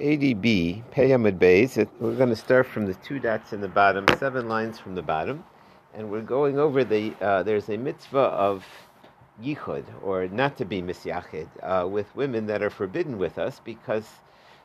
[0.00, 1.76] 80b, Peyamid Bays.
[1.76, 5.02] We're going to start from the two dots in the bottom, seven lines from the
[5.02, 5.44] bottom,
[5.92, 7.14] and we're going over the.
[7.20, 8.64] Uh, there's a mitzvah of
[9.42, 14.08] yichud, or not to be misyachid, uh, with women that are forbidden with us because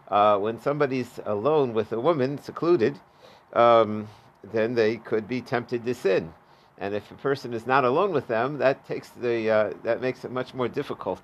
[0.08, 2.98] uh, when somebody's alone with a woman, secluded,
[3.54, 4.08] um,
[4.54, 6.34] then they could be tempted to sin.
[6.78, 10.24] And if a person is not alone with them, that takes the uh, that makes
[10.24, 11.22] it much more difficult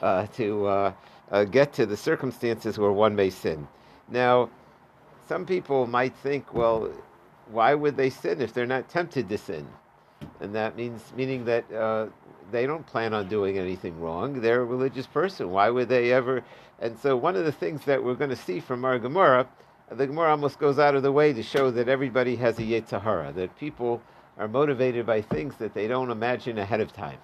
[0.00, 0.94] uh, to
[1.30, 3.68] uh, get to the circumstances where one may sin.
[4.08, 4.50] Now,
[5.28, 6.90] some people might think, well,
[7.50, 9.66] why would they sin if they're not tempted to sin?
[10.40, 12.06] And that means meaning that uh,
[12.50, 14.40] they don't plan on doing anything wrong.
[14.40, 15.50] They're a religious person.
[15.50, 16.42] Why would they ever?
[16.80, 19.46] And so, one of the things that we're going to see from our Gemara,
[19.90, 23.00] the Gemara almost goes out of the way to show that everybody has a Yetzer
[23.02, 24.02] Hara, that people
[24.38, 27.18] are motivated by things that they don't imagine ahead of time.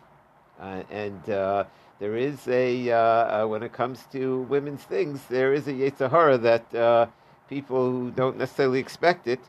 [0.61, 1.65] Uh, and uh,
[1.99, 6.11] there is a uh, uh, when it comes to women's things, there is a Yetzer
[6.11, 7.07] Hara that uh,
[7.49, 9.41] people who don't necessarily expect it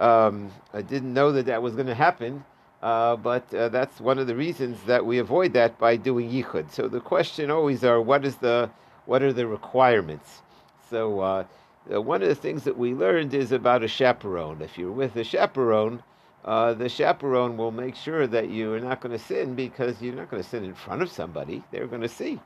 [0.00, 0.50] um,
[0.88, 2.44] didn't know that that was going to happen.
[2.82, 6.70] Uh, but uh, that's one of the reasons that we avoid that by doing yichud.
[6.70, 8.68] So the question always are, what is the,
[9.06, 10.42] what are the requirements?
[10.90, 11.44] So uh,
[11.88, 14.60] one of the things that we learned is about a chaperone.
[14.60, 16.02] If you're with a chaperone,
[16.44, 20.14] uh, the chaperone will make sure that you are not going to sin because you're
[20.14, 21.64] not going to sin in front of somebody.
[21.70, 22.38] They're going to see.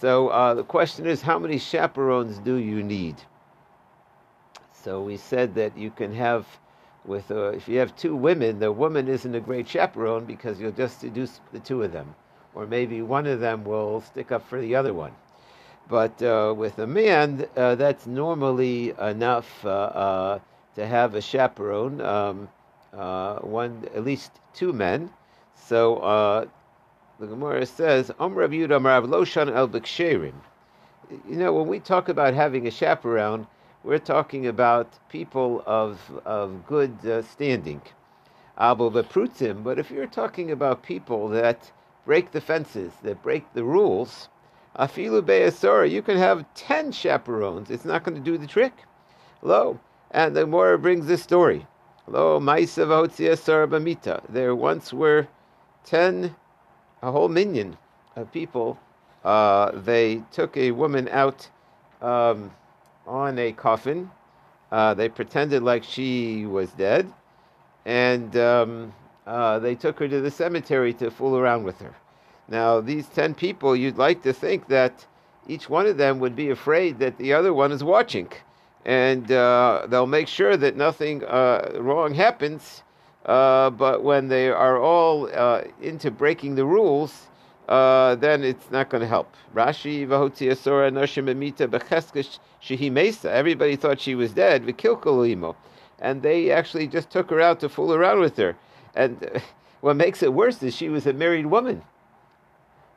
[0.00, 3.16] So uh, the question is, how many chaperones do you need?
[4.72, 6.46] So we said that you can have,
[7.04, 10.70] with uh, if you have two women, the woman isn't a great chaperone because you'll
[10.70, 12.14] just seduce the two of them,
[12.54, 15.12] or maybe one of them will stick up for the other one.
[15.88, 20.40] But uh, with a man, that's normally enough to
[20.76, 22.00] have a chaperone.
[22.00, 22.48] Um,
[22.92, 25.10] uh, one, at least two men.
[25.54, 26.46] So uh,
[27.18, 29.68] the Gemara says, Loshan El.
[31.28, 33.46] You know, when we talk about having a chaperone,
[33.82, 37.80] we're talking about people of of good uh, standing.
[38.58, 41.70] Veprutim, but if you're talking about people that
[42.04, 44.28] break the fences, that break the rules,
[44.76, 47.70] Afilu Be'asora, you can have ten chaperones.
[47.70, 48.72] It's not going to do the trick.
[49.42, 49.78] Lo.
[50.10, 51.66] And the Gemara brings this story.
[52.10, 54.22] Lo Bamita.
[54.30, 55.28] There once were
[55.84, 56.34] ten,
[57.02, 57.76] a whole minion
[58.16, 58.78] of people.
[59.24, 61.48] Uh, they took a woman out
[62.00, 62.50] um,
[63.06, 64.10] on a coffin.
[64.72, 67.12] Uh, they pretended like she was dead,
[67.84, 68.94] and um,
[69.26, 71.94] uh, they took her to the cemetery to fool around with her.
[72.48, 75.06] Now, these ten people, you'd like to think that
[75.46, 78.30] each one of them would be afraid that the other one is watching
[78.84, 82.82] and uh, they'll make sure that nothing uh, wrong happens.
[83.26, 87.28] Uh, but when they are all uh, into breaking the rules,
[87.68, 89.34] uh, then it's not going to help.
[89.54, 91.68] Rashi v'hoti asora noshim emita
[92.62, 93.30] shehi mesa.
[93.30, 94.64] Everybody thought she was dead.
[94.64, 95.54] V'kilkolimo,
[95.98, 98.56] and they actually just took her out to fool around with her.
[98.94, 99.42] And
[99.80, 101.82] what makes it worse is she was a married woman.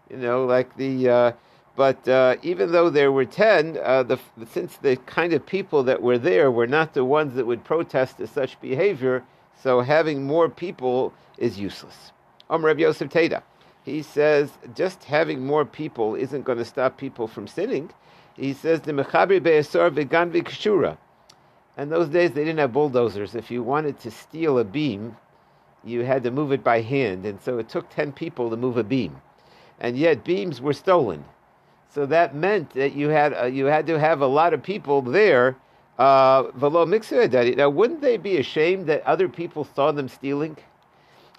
[0.09, 1.33] You know, like the
[1.75, 6.01] but uh, even though there were 10, uh, the, since the kind of people that
[6.01, 9.23] were there were not the ones that would protest to such behavior,
[9.61, 12.11] so having more people is useless.
[12.49, 13.41] Om Rav Yosef Teda.
[13.83, 17.91] He says just having more people isn't going to stop people from sinning.
[18.35, 20.97] He says the Mechabri Be'esor Vegan Kshura.
[21.77, 23.33] In those days, they didn't have bulldozers.
[23.33, 25.15] If you wanted to steal a beam,
[25.83, 28.77] you had to move it by hand, and so it took 10 people to move
[28.77, 29.21] a beam.
[29.79, 31.23] And yet, beams were stolen.
[31.93, 35.01] So that meant that you had uh, you had to have a lot of people
[35.01, 35.57] there.
[35.99, 40.57] Uh, Velo Now, wouldn't they be ashamed that other people saw them stealing?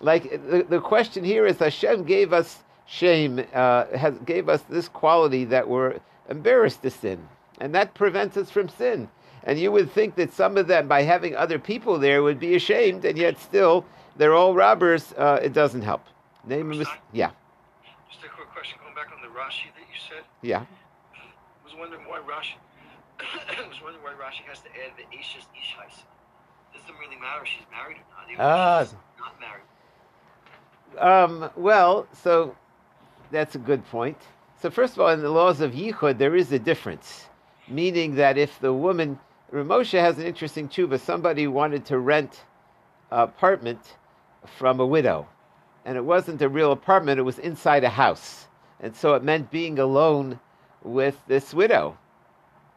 [0.01, 4.89] Like the, the question here is, Hashem gave us shame, uh, has gave us this
[4.89, 5.99] quality that we're
[6.29, 7.27] embarrassed to sin,
[7.61, 9.09] and that prevents us from sin.
[9.45, 12.55] And you would think that some of them, by having other people there, would be
[12.55, 13.84] ashamed, and yet still
[14.17, 15.13] they're all robbers.
[15.17, 16.05] Uh, it doesn't help.
[16.47, 17.31] Name of yeah.
[18.11, 20.25] Just a quick question, going back on the Rashi that you said?
[20.43, 20.65] Yeah.
[21.15, 22.55] I was wondering why Rashi.
[23.21, 26.03] I was wondering why Rashi has to add the Ishas Ishais.
[26.72, 28.31] Doesn't really matter if she's married or not.
[28.31, 29.63] Even uh, she's not married.
[30.99, 32.54] Um, well, so
[33.31, 34.19] that's a good point.
[34.60, 37.28] So first of all, in the laws of Yichud, there is a difference,
[37.69, 39.19] meaning that if the woman,
[39.51, 42.45] Rav Moshe has an interesting tshuva, somebody wanted to rent
[43.10, 43.97] an apartment
[44.47, 45.27] from a widow,
[45.84, 48.47] and it wasn't a real apartment; it was inside a house
[48.83, 50.41] and so it meant being alone
[50.83, 51.97] with this widow.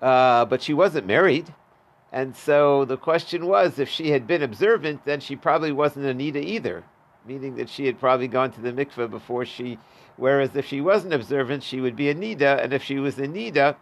[0.01, 1.53] Uh, but she wasn't married.
[2.11, 6.13] And so the question was if she had been observant, then she probably wasn't a
[6.13, 6.83] nida either,
[7.27, 9.79] meaning that she had probably gone to the mikveh before she.
[10.15, 13.27] Whereas if she wasn't observant, she would be a nida, and if she was a
[13.27, 13.75] nida,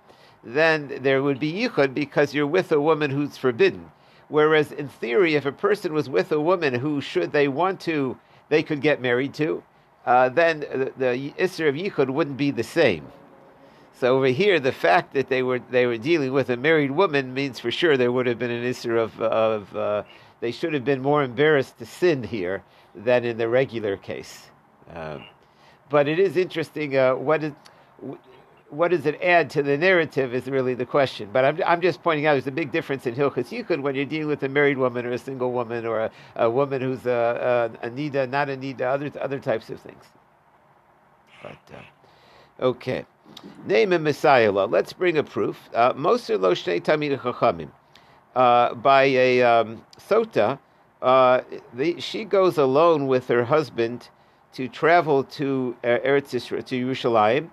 [0.44, 3.92] then there would be yichud because you're with a woman who's forbidden.
[4.30, 8.18] Whereas in theory, if a person was with a woman who, should they want to,
[8.50, 9.64] they could get married to,
[10.06, 13.08] uh, then the, the Isser of Yichud wouldn't be the same.
[14.00, 17.34] So over here, the fact that they were they were dealing with a married woman
[17.34, 20.04] means for sure there would have been an Isser of, of uh,
[20.40, 22.64] they should have been more embarrassed to sin here
[22.96, 24.50] than in the regular case.
[24.94, 25.24] Um,
[25.90, 26.98] but it is interesting.
[26.98, 27.54] Uh, what is
[28.74, 31.30] what does it add to the narrative is really the question.
[31.32, 34.06] But I'm, I'm just pointing out there's a big difference in Hilchas Yichud when you're
[34.06, 37.72] dealing with a married woman or a single woman or a, a woman who's a,
[37.82, 40.04] a, a nida, not a nida, other other types of things.
[41.42, 43.06] But uh, okay,
[43.66, 44.52] name a Messiah.
[44.52, 45.70] Let's bring a proof.
[45.74, 47.70] Uh, Moser lo shnei talmidei chachamim
[48.36, 50.60] uh, by a um, sota.
[51.02, 51.42] Uh,
[51.74, 54.10] the, she goes alone with her husband
[54.54, 57.50] to travel to uh, Eretz Yisrael, to Yerushalayim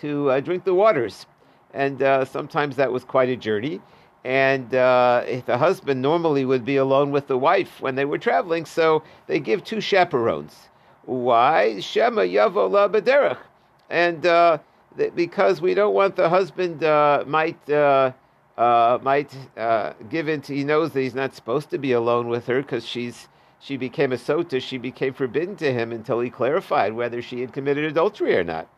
[0.00, 1.26] to uh, drink the waters.
[1.72, 3.80] And uh, sometimes that was quite a journey.
[4.24, 8.64] And uh, the husband normally would be alone with the wife when they were traveling,
[8.64, 10.68] so they give two chaperones.
[11.04, 11.80] Why?
[11.80, 13.36] Shema Yavo La.
[13.90, 14.58] And uh,
[14.96, 19.36] th- because we don't want the husband uh, might might
[20.08, 22.86] give in to, he knows that he's not supposed to be alone with her because
[22.86, 23.28] she's
[23.64, 27.54] she became a sota, she became forbidden to him until he clarified whether she had
[27.54, 28.68] committed adultery or not.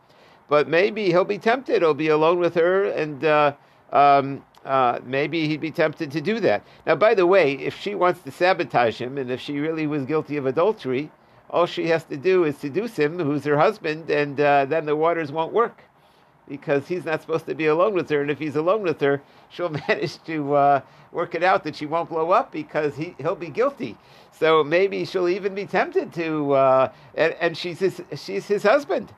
[0.47, 1.81] But maybe he'll be tempted.
[1.81, 3.53] He'll be alone with her, and uh,
[3.91, 6.63] um, uh, maybe he'd be tempted to do that.
[6.85, 10.05] Now, by the way, if she wants to sabotage him, and if she really was
[10.05, 11.11] guilty of adultery,
[11.49, 14.95] all she has to do is seduce him, who's her husband, and uh, then the
[14.95, 15.83] waters won't work
[16.47, 18.21] because he's not supposed to be alone with her.
[18.21, 21.85] And if he's alone with her, she'll manage to uh, work it out that she
[21.85, 23.97] won't blow up because he, he'll be guilty.
[24.31, 29.13] So maybe she'll even be tempted to, uh, and, and, she's his, she's his husband.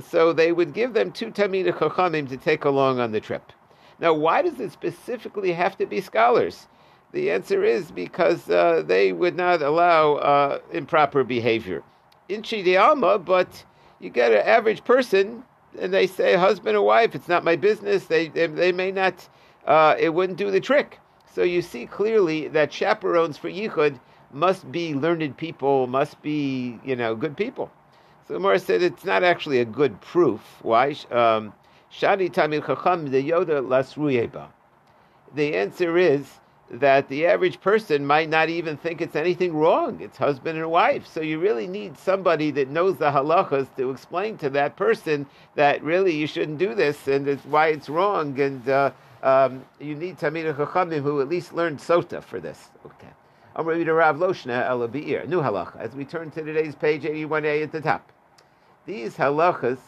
[0.00, 3.52] So they would give them two Talmidei Chachamim to take along on the trip.
[3.98, 6.66] Now, why does it specifically have to be scholars?
[7.12, 11.82] The answer is because uh, they would not allow uh, improper behavior.
[12.28, 12.42] In
[12.76, 13.64] Alma, but
[14.00, 15.44] you get an average person
[15.78, 18.06] and they say husband or wife, it's not my business.
[18.06, 19.28] They they, they may not.
[19.66, 20.98] Uh, it wouldn't do the trick.
[21.32, 23.98] So you see clearly that chaperones for yichud
[24.32, 27.70] must be learned people, must be you know good people.
[28.26, 30.40] So Gemara said it's not actually a good proof.
[30.62, 30.96] Why?
[31.10, 31.52] Um,
[31.92, 34.48] Shani tamil chacham the yoda
[35.34, 36.40] The answer is
[36.72, 40.00] that the average person might not even think it's anything wrong.
[40.00, 41.06] It's husband and wife.
[41.06, 45.82] So you really need somebody that knows the halachas to explain to that person that
[45.82, 48.40] really you shouldn't do this and it's why it's wrong.
[48.40, 48.90] And uh,
[49.22, 52.70] um, you need Talmidei Chachamim who at least learned sota for this.
[52.86, 53.08] Okay.
[53.54, 55.78] I'm ready to Rav Loshna El Be'ir, new halacha.
[55.78, 58.10] As we turn to today's page 81a at the top.
[58.86, 59.78] These halachas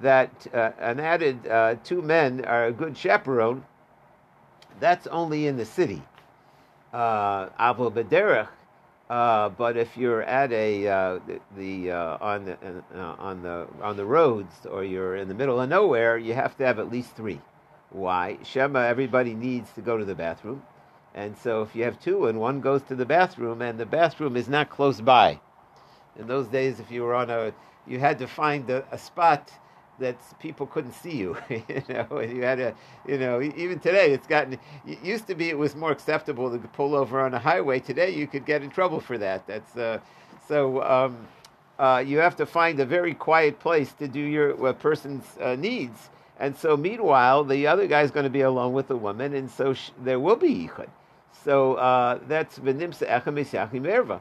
[0.00, 3.64] that uh, an added uh, two men are a good chaperone,
[4.78, 6.00] that's only in the city
[6.92, 8.48] Avo Bederech,
[9.10, 12.56] uh, but if you're at a uh, the, the uh, on the
[12.94, 16.56] uh, on the on the roads or you're in the middle of nowhere, you have
[16.58, 17.40] to have at least three.
[17.90, 18.38] Why?
[18.44, 20.62] Shema, everybody needs to go to the bathroom,
[21.14, 24.36] and so if you have two and one goes to the bathroom and the bathroom
[24.36, 25.40] is not close by,
[26.18, 27.52] in those days, if you were on a,
[27.86, 29.50] you had to find a, a spot
[29.98, 31.36] that people couldn't see you.
[31.50, 32.74] you know, you had to,
[33.06, 34.58] you know, even today it's gotten.
[34.86, 37.80] It used to be it was more acceptable to pull over on a highway.
[37.80, 39.46] Today you could get in trouble for that.
[39.46, 40.00] That's uh,
[40.46, 40.82] so.
[40.82, 41.28] Um,
[41.78, 46.10] uh, you have to find a very quiet place to do your person's uh, needs.
[46.40, 49.74] And so, meanwhile, the other guy's going to be alone with the woman, and so
[49.74, 50.88] sh- there will be yichud.
[51.44, 53.34] So uh, that's v'nimsa echem
[53.86, 54.20] erva.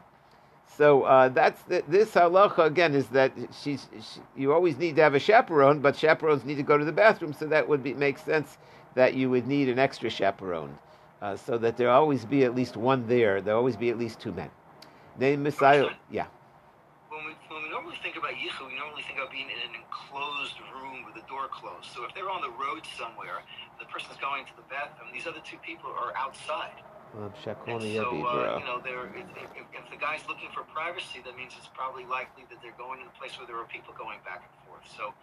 [0.67, 3.31] So uh, that's the, this halacha again is that
[3.61, 6.85] she's she, you always need to have a chaperone, but chaperones need to go to
[6.85, 8.57] the bathroom, so that would be, make sense
[8.93, 10.77] that you would need an extra chaperone,
[11.21, 13.41] uh, so that there always be at least one there.
[13.41, 14.49] There always be at least two men.
[15.19, 16.27] Name Messiah, yeah.
[17.09, 19.73] When we, when we normally think about yichud, we normally think about being in an
[19.81, 21.89] enclosed room with the door closed.
[21.95, 23.41] So if they're on the road somewhere,
[23.79, 25.09] the person's going to the bathroom.
[25.11, 26.77] These other two people are outside.
[27.13, 32.05] So, uh, you know, if, if, the guy's looking for privacy, that means it's probably
[32.05, 34.85] likely that they're going in a place where there are people going back and forth.
[34.95, 35.13] So,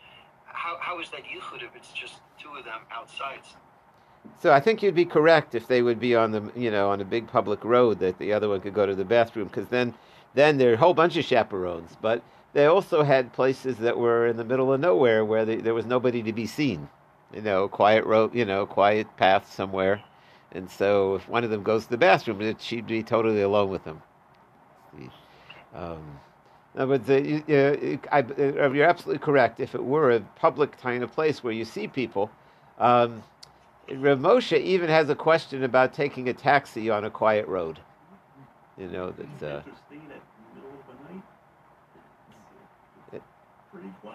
[0.47, 3.41] how, how is that yichud if it's just two of them outside?
[4.41, 7.01] So I think you'd be correct if they would be on the, you know, on
[7.01, 9.95] a big public road that the other one could go to the bathroom because then,
[10.35, 11.97] then there are a whole bunch of chaperones.
[12.01, 12.23] But
[12.55, 15.87] they also had places that were in the middle of nowhere where they, there was
[15.87, 16.89] nobody to be seen.
[17.33, 20.03] You know, quiet road, you know, quiet path somewhere.
[20.55, 23.85] And so if one of them goes to the bathroom, she'd be totally alone with
[23.85, 24.01] him.
[25.75, 26.21] Um,
[26.77, 27.43] no, but you,
[28.13, 29.61] I, you're absolutely correct.
[29.61, 32.31] If it were a public kind of place where you see people,
[32.79, 33.23] um,
[33.91, 37.81] Rav Moshe even has a question about taking a taxi on a quiet road.
[38.79, 39.43] You know, that's.
[39.43, 39.63] Uh,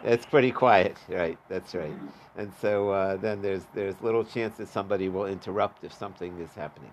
[0.04, 1.38] it's pretty quiet, right?
[1.50, 1.94] That's right.
[2.38, 6.54] And so uh, then there's there's little chance that somebody will interrupt if something is
[6.56, 6.92] happening.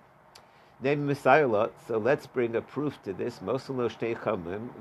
[0.83, 1.69] Name Messiah.
[1.89, 3.39] So let's bring a proof to this.
[3.39, 3.89] Mosalo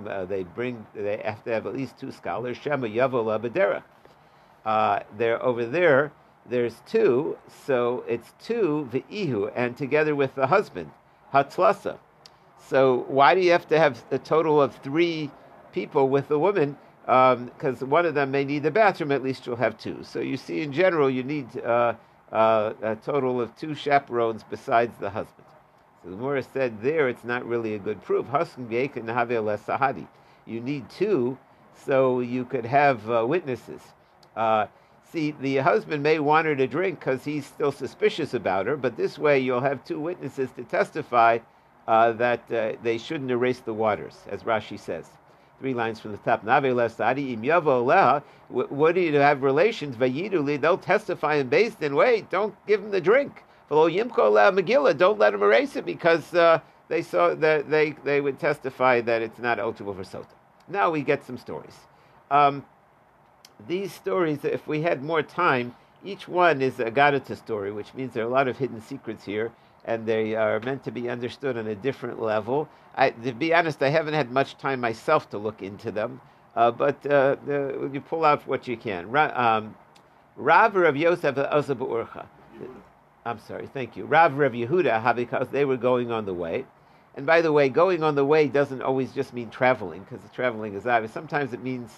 [0.07, 0.85] uh, They bring.
[0.93, 2.57] They have to have at least two scholars.
[2.57, 3.83] Shema Yavola Badera.
[4.65, 6.11] Uh, they're over there.
[6.47, 10.91] There's two, so it's two v'ihu, and together with the husband,
[11.33, 11.97] hatlasa.
[12.59, 15.31] So why do you have to have a total of three
[15.71, 16.77] people with the woman?
[17.05, 19.11] Because um, one of them may need the bathroom.
[19.11, 19.99] At least you'll have two.
[20.03, 21.93] So you see, in general, you need uh,
[22.31, 25.45] uh, a total of two chaperones besides the husband.
[26.03, 28.25] So the Gemara said there, it's not really a good proof.
[30.47, 31.37] You need two,
[31.75, 33.81] so you could have uh, witnesses.
[34.35, 34.67] Uh,
[35.11, 38.97] see, the husband may want her to drink because he's still suspicious about her, but
[38.97, 41.39] this way you'll have two witnesses to testify
[41.87, 45.09] uh, that uh, they shouldn't erase the waters, as Rashi says.
[45.59, 46.43] Three lines from the top.
[48.47, 49.95] What do you have relations?
[49.97, 53.43] They'll testify in based in wait, don't give him the drink.
[53.69, 59.01] Megillah, don't let him erase it because uh, they saw that they, they would testify
[59.01, 60.27] that it's not eligible for sota.
[60.67, 61.75] Now we get some stories.
[62.29, 62.65] Um,
[63.67, 68.13] these stories, if we had more time, each one is a Gadata story, which means
[68.13, 69.51] there are a lot of hidden secrets here,
[69.85, 72.67] and they are meant to be understood on a different level.
[72.95, 76.21] I, to be honest, I haven't had much time myself to look into them,
[76.55, 79.15] uh, but uh, the, you pull out what you can.
[79.15, 79.75] Um,
[80.35, 82.25] Rav Rav Yosef Urcha.
[83.25, 84.05] I'm sorry, thank you.
[84.05, 86.65] Rav Rav Yehuda, because they were going on the way.
[87.15, 90.75] And by the way, going on the way doesn't always just mean traveling, because traveling
[90.75, 91.13] is obvious.
[91.13, 91.91] Sometimes it means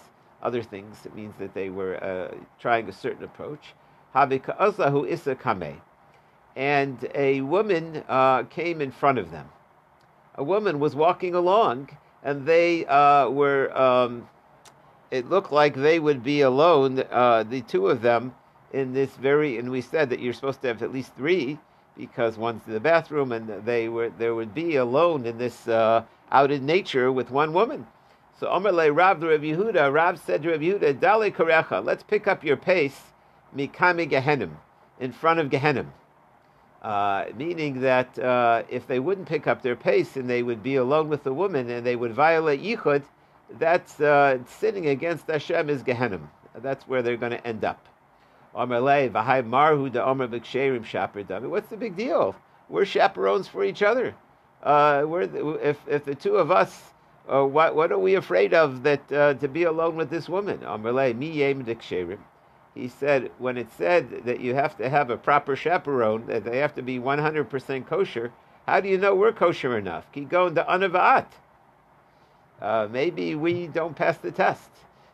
[0.43, 1.05] other things.
[1.05, 3.73] It means that they were uh, trying a certain approach.
[4.15, 5.81] Habika isa kame.
[6.57, 9.47] And a woman uh, came in front of them.
[10.33, 14.27] A woman was walking along, and they uh, were, um,
[15.11, 18.33] it looked like they would be alone, uh, the two of them,
[18.73, 21.59] in this very, and we said that you're supposed to have at least three,
[21.95, 26.03] because one's in the bathroom, and they were, there would be alone in this uh,
[26.31, 27.85] out in nature with one woman.
[28.39, 32.27] So Omerle Rav the Rav Yehuda, Rav said to Rav Yehuda, Dale Karecha, let's pick
[32.27, 32.99] up your pace,
[33.55, 34.57] Mikami Gehenim,
[34.99, 35.87] in front of Gehenim.
[36.81, 40.75] Uh, meaning that uh, if they wouldn't pick up their pace and they would be
[40.75, 43.03] alone with the woman and they would violate Yichud,
[43.57, 46.29] that's uh, sinning against Hashem is Gehenim.
[46.55, 47.85] That's where they're going to end up.
[48.53, 48.69] What's
[51.69, 52.35] the big deal?
[52.69, 54.15] We're chaperones for each other.
[54.63, 56.91] Uh, the, if, if the two of us
[57.27, 60.63] uh, what, what are we afraid of that to be alone with this woman?
[62.77, 66.59] He said, when it said that you have to have a proper chaperone, that they
[66.59, 68.31] have to be 100% kosher,
[68.67, 70.11] how do you know we're kosher enough?
[70.11, 71.25] Keep going to anavaat.
[72.61, 74.69] Uh, maybe we don't pass the test.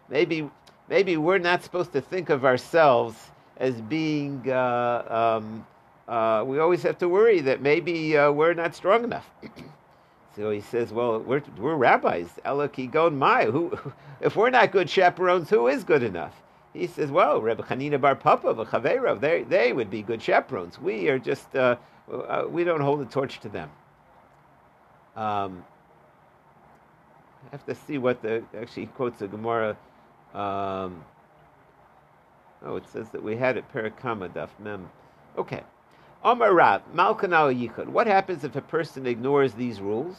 [0.10, 0.50] Maybe,
[0.90, 4.50] maybe we're not supposed to think of ourselves as being.
[4.50, 5.66] Uh, um,
[6.08, 9.30] uh, we always have to worry that maybe uh, we're not strong enough.
[10.36, 12.28] So he says, "Well, we're, we're rabbis.
[12.44, 13.46] Elaki gon mai.
[13.46, 13.78] Who,
[14.20, 16.43] if we're not good chaperones, who is good enough?"
[16.74, 20.80] He says, "Well, Rebbe Chanina Bar Papa v'Chaverov, they they would be good chaperones.
[20.80, 21.76] We are just uh,
[22.12, 23.70] uh, we don't hold the torch to them."
[25.16, 25.64] Um,
[27.46, 29.78] I have to see what the actually quotes the Gemara.
[30.34, 31.04] Um,
[32.66, 34.90] oh, it says that we had it Parakama Daf Mem.
[35.38, 35.62] Okay.
[36.24, 37.88] Omar Rav, Malkanal Yichud.
[37.88, 40.16] What happens if a person ignores these rules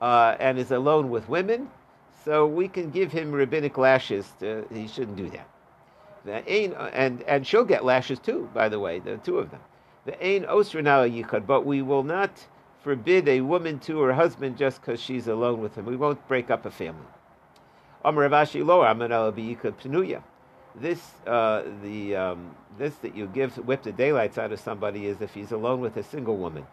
[0.00, 1.68] uh, and is alone with women?
[2.24, 4.32] So we can give him rabbinic lashes.
[4.40, 5.48] To, he shouldn't do that.
[6.24, 9.60] The ain, and, and she'll get lashes too, by the way, the two of them.
[10.06, 12.46] The ain osranal yichud, but we will not
[12.82, 15.86] forbid a woman to her husband just because she's alone with him.
[15.86, 17.06] We won't break up a family.
[20.76, 25.20] This uh, the um, this that you give whip the daylights out of somebody is
[25.20, 26.66] if he's alone with a single woman.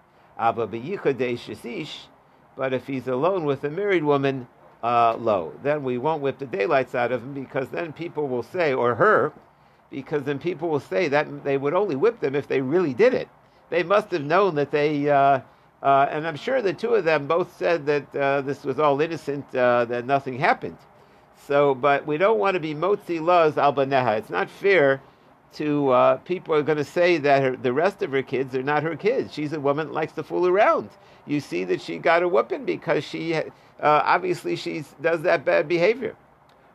[2.58, 4.48] But if he's alone with a married woman,
[4.84, 8.44] uh, low, then we won't whip the daylights out of him because then people will
[8.44, 9.32] say, or her,
[9.90, 13.14] because then people will say that they would only whip them if they really did
[13.14, 13.28] it.
[13.70, 15.10] They must have known that they.
[15.10, 15.42] Uh,
[15.84, 19.02] uh, and I'm sure the two of them both said that uh, this was all
[19.02, 20.78] innocent, uh, that nothing happened.
[21.48, 23.78] So, but we don't want to be motzi laws al.
[23.80, 25.02] It's not fair
[25.54, 28.64] to uh, people are going to say that her, the rest of her kids are
[28.64, 29.34] not her kids.
[29.34, 30.90] She's a woman that likes to fool around.
[31.26, 33.44] You see that she got a whooping because she uh,
[33.80, 36.16] obviously she does that bad behavior.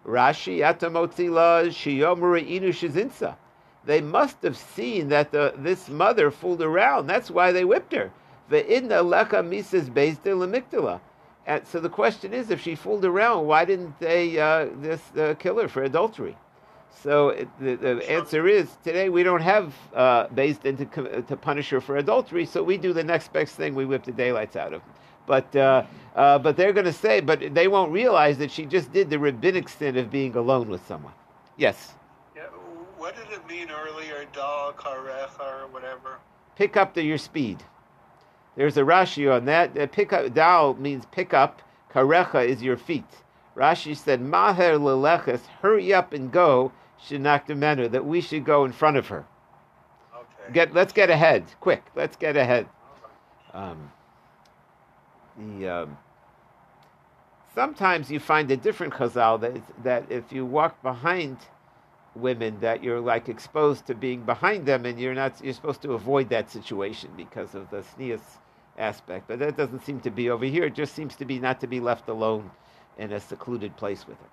[0.07, 3.37] Rashi atamotzi la shiyomura inu shizinsa.
[3.85, 7.07] they must have seen that the, this mother fooled around.
[7.07, 8.11] That's why they whipped her.
[8.51, 11.01] Ve'idna lecha misas beis
[11.47, 15.35] And so the question is, if she fooled around, why didn't they uh, just uh,
[15.35, 16.37] kill her for adultery?
[17.03, 20.87] So it, the, the answer is today we don't have uh, based into
[21.23, 24.13] to punish her for adultery, so we do the next best thing: we whip the
[24.13, 24.81] daylights out of.
[24.81, 24.91] Them.
[25.27, 25.85] But uh,
[26.15, 29.19] uh, but they're going to say, but they won't realize that she just did the
[29.19, 31.13] rabbinic sin of being alone with someone.
[31.57, 31.95] Yes.
[32.35, 32.45] Yeah.
[32.97, 34.25] What did it mean earlier?
[34.33, 36.19] Dal karecha or whatever.
[36.57, 37.63] Pick up the, your speed.
[38.57, 39.77] There's a Rashi on that.
[39.77, 41.61] Uh, pick up dal means pick up.
[41.93, 43.05] Karecha is your feet.
[43.57, 46.73] Rashi said, Maher leleches, hurry up and go
[47.05, 49.25] Shinakdamenu, that we should go in front of her.
[50.15, 50.53] Okay.
[50.53, 51.85] Get, let's get ahead, quick.
[51.95, 52.67] Let's get ahead.
[53.53, 53.91] Um,
[55.39, 55.99] the um,
[57.55, 61.39] sometimes you find a different chazal that that if you walk behind
[62.15, 65.93] women, that you're like exposed to being behind them, and you're not you're supposed to
[65.93, 68.21] avoid that situation because of the sneas
[68.79, 69.27] aspect.
[69.29, 70.65] But that doesn't seem to be over here.
[70.65, 72.51] It just seems to be not to be left alone
[72.99, 74.29] in a secluded place with her.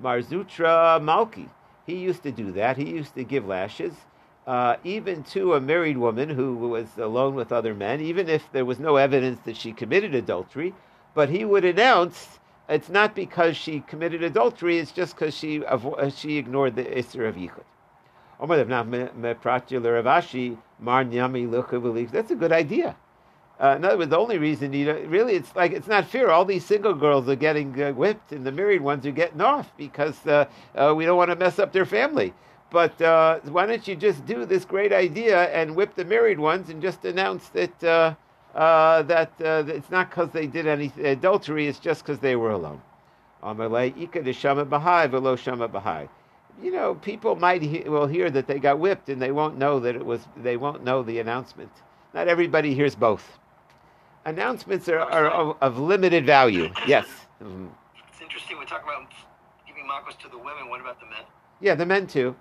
[0.00, 1.48] Mar Zutra Malki
[1.88, 2.76] he used to do that.
[2.76, 3.94] He used to give lashes,
[4.46, 8.66] uh, even to a married woman who was alone with other men, even if there
[8.66, 10.74] was no evidence that she committed adultery.
[11.14, 15.62] But he would announce it's not because she committed adultery; it's just because she
[16.14, 17.64] she ignored the Isser of Yichud.
[22.12, 22.96] That's a good idea.
[23.60, 26.30] Uh, in other words, the only reason you know, really it's like it's not fair.
[26.30, 29.76] All these single girls are getting uh, whipped, and the married ones are getting off
[29.76, 30.44] because uh,
[30.76, 32.32] uh we don't want to mess up their family.
[32.70, 36.68] But uh, why don't you just do this great idea and whip the married ones
[36.68, 38.14] and just announce that uh,
[39.02, 42.80] that it's not because they did any adultery; it's just because they were alone.
[46.62, 49.80] You know, people might he- will hear that they got whipped, and they won't know
[49.80, 50.20] that it was.
[50.36, 51.72] They won't know the announcement.
[52.14, 53.38] Not everybody hears both
[54.28, 56.70] announcements are, are of, of, limited value.
[56.86, 57.06] Yes.
[57.42, 57.66] Mm-hmm.
[58.10, 58.58] It's interesting.
[58.58, 59.10] We talk about
[59.66, 60.68] giving makos to the women.
[60.68, 61.22] What about the men?
[61.60, 62.36] Yeah, the men too.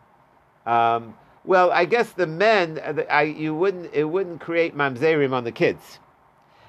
[0.66, 5.44] Um, well, I guess the men, uh, I, you wouldn't, it wouldn't create mamzerim on
[5.44, 6.00] the kids.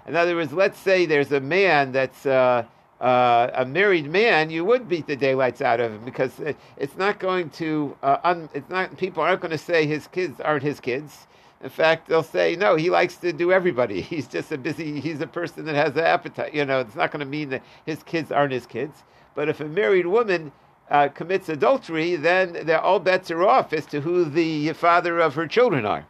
[0.06, 2.64] In other words, let's say there's a man that's uh,
[3.00, 6.96] uh, a married man, you would beat the daylights out of him because it, it's
[6.96, 10.62] not going to, uh, un, it's not, people aren't going to say his kids aren't
[10.62, 11.26] his kids.
[11.62, 14.00] In fact, they'll say, no, he likes to do everybody.
[14.12, 16.54] He's just a busy, he's a person that has an appetite.
[16.54, 19.02] You know, it's not going to mean that his kids aren't his kids.
[19.34, 20.52] But if a married woman
[20.90, 25.46] uh, commits adultery, then all bets are off as to who the father of her
[25.46, 26.06] children are.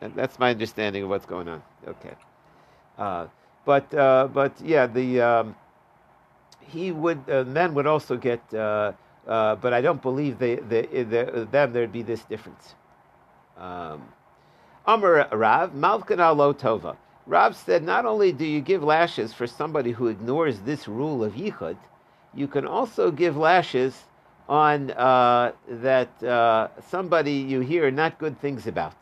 [0.00, 1.62] And that's my understanding of what's going on.
[1.86, 2.14] Okay.
[2.98, 3.26] Uh,
[3.64, 5.56] but, uh, but yeah, the, um,
[6.60, 8.92] he would, uh, men would also get, uh,
[9.26, 12.74] uh, but I don't believe they, they, they, them there'd be this difference.
[13.56, 14.02] Um,
[14.86, 16.96] Amar Rav, Malkan lo tova.
[17.26, 21.32] Rav said, not only do you give lashes for somebody who ignores this rule of
[21.32, 21.76] yichud,
[22.34, 24.04] you can also give lashes
[24.48, 28.94] on uh, that uh, somebody you hear not good things about.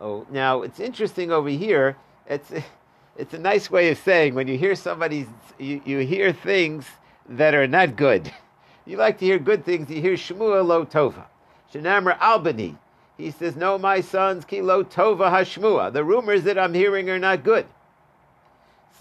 [0.00, 1.96] Oh, now it's interesting over here.
[2.28, 2.52] It's
[3.16, 5.26] it's a nice way of saying when you hear somebody's
[5.58, 6.86] you, you hear things
[7.28, 8.32] that are not good.
[8.86, 9.88] You like to hear good things.
[9.88, 11.24] You hear Shmuel lo tova,
[11.72, 12.76] Shenamar albany.
[13.16, 15.92] He says, No, my sons, kilo tova hashmua.
[15.92, 17.66] The rumors that I'm hearing are not good.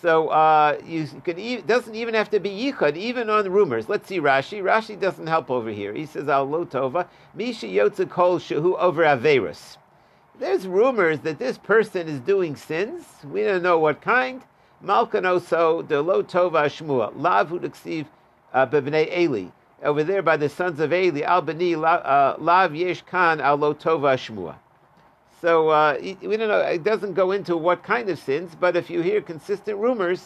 [0.02, 3.88] So uh, you can e- doesn't even have to be yichud, even on rumors.
[3.88, 4.62] Let's see Rashi.
[4.62, 5.94] Rashi doesn't help over here.
[5.94, 9.78] He says al lo tova misha yotza kol shehu over averus.
[10.38, 13.06] There's rumors that this person is doing sins.
[13.24, 14.44] We don't know what kind.
[14.84, 17.60] Malkanoso de lo tova shmua lav hu
[18.54, 19.46] uh, Eli
[19.84, 24.16] over there by the sons of Eli, Al Bani uh, Lav Yesh Khan Al Lotova
[24.18, 24.56] Shmua.
[25.42, 26.60] So uh, we don't know.
[26.60, 30.26] It doesn't go into what kind of sins, but if you hear consistent rumors,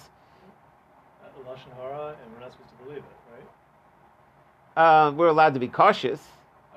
[1.47, 3.17] lashon hara, and we're not supposed to believe it,
[4.75, 5.07] right?
[5.07, 6.21] Uh, we're allowed to be cautious.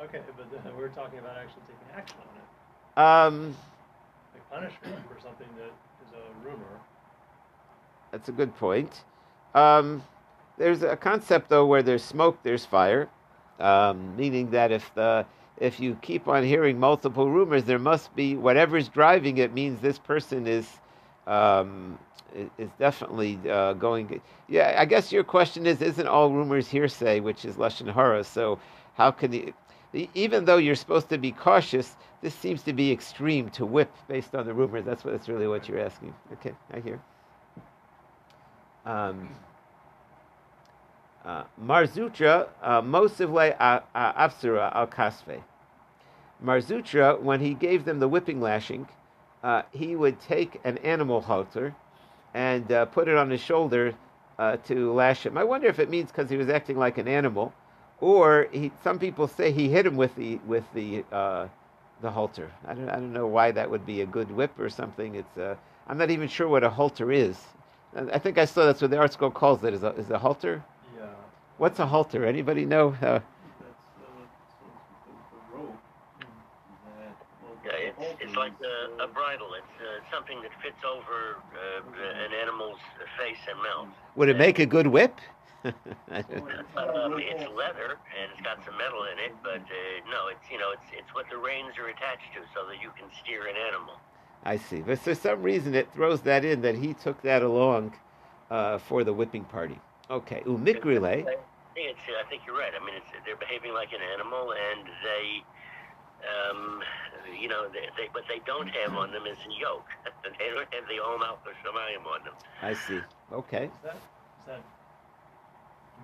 [0.02, 3.36] Okay, but then we're talking about actually taking action on it.
[3.36, 3.56] Um,
[4.32, 5.72] like punishment for something that
[6.06, 6.80] is a rumor.
[8.12, 9.04] That's a good point.
[9.54, 10.02] Um,
[10.60, 13.08] there's a concept though where there's smoke, there's fire,
[13.58, 15.24] um, meaning that if the
[15.56, 19.98] if you keep on hearing multiple rumors, there must be whatever's driving it means this
[19.98, 20.68] person is
[21.26, 21.98] um,
[22.58, 24.20] is definitely uh, going.
[24.48, 28.22] Yeah, I guess your question is: Isn't all rumors hearsay, which is lashon hara?
[28.22, 28.58] So
[28.94, 29.54] how can you?
[30.14, 34.34] Even though you're supposed to be cautious, this seems to be extreme to whip based
[34.34, 34.84] on the rumors.
[34.84, 36.14] That's what that's really what you're asking.
[36.34, 37.00] Okay, I hear.
[38.84, 39.30] Um,
[41.24, 43.56] Mar Zutra, uh, Mosivle
[43.94, 45.42] Afsura al Kasve.
[46.40, 48.88] Mar Zutra, when he gave them the whipping lashing,
[49.42, 51.74] uh, he would take an animal halter
[52.34, 53.94] and uh, put it on his shoulder
[54.38, 55.36] uh, to lash him.
[55.36, 57.52] I wonder if it means because he was acting like an animal,
[58.00, 61.48] or he, some people say he hit him with the with the uh,
[62.00, 62.50] the halter.
[62.66, 65.16] I don't I don't know why that would be a good whip or something.
[65.16, 65.56] It's uh,
[65.86, 67.38] I'm not even sure what a halter is.
[67.94, 69.74] I think I saw that's what the ArtScroll calls it.
[69.74, 70.62] Is a is a halter?
[71.60, 71.64] Yeah.
[71.64, 72.24] What's a halter?
[72.24, 72.96] Anybody know?
[73.02, 73.20] Uh,
[77.62, 79.52] yeah, it's, it's like a, a bridle.
[79.52, 82.78] It's uh, something that fits over uh, an animal's
[83.18, 83.94] face and mouth.
[84.16, 85.20] Would it make a good whip?
[85.62, 90.56] um, it's leather and it's got some metal in it, but uh, no, it's you
[90.56, 93.56] know it's it's what the reins are attached to, so that you can steer an
[93.68, 94.00] animal.
[94.42, 97.92] I see, but for some reason it throws that in that he took that along
[98.50, 99.78] uh, for the whipping party.
[100.10, 101.26] Okay, umikrile.
[101.76, 102.72] It's, I think you're right.
[102.74, 105.42] I mean, they're behaving like an animal, and they,
[106.26, 106.82] um,
[107.38, 109.86] you know, they, they, what they don't have on them is a yoke.
[110.24, 112.34] they don't have the Om Alpha Shemayim on them.
[112.62, 113.00] I see.
[113.32, 113.70] Okay.
[113.70, 114.62] Is that, is that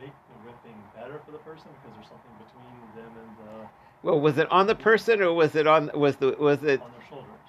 [0.00, 3.68] make the whipping better for the person because there's something between them and the.
[4.02, 6.92] Well, was it on the person or was it on was the was it on
[6.92, 7.40] their shoulders?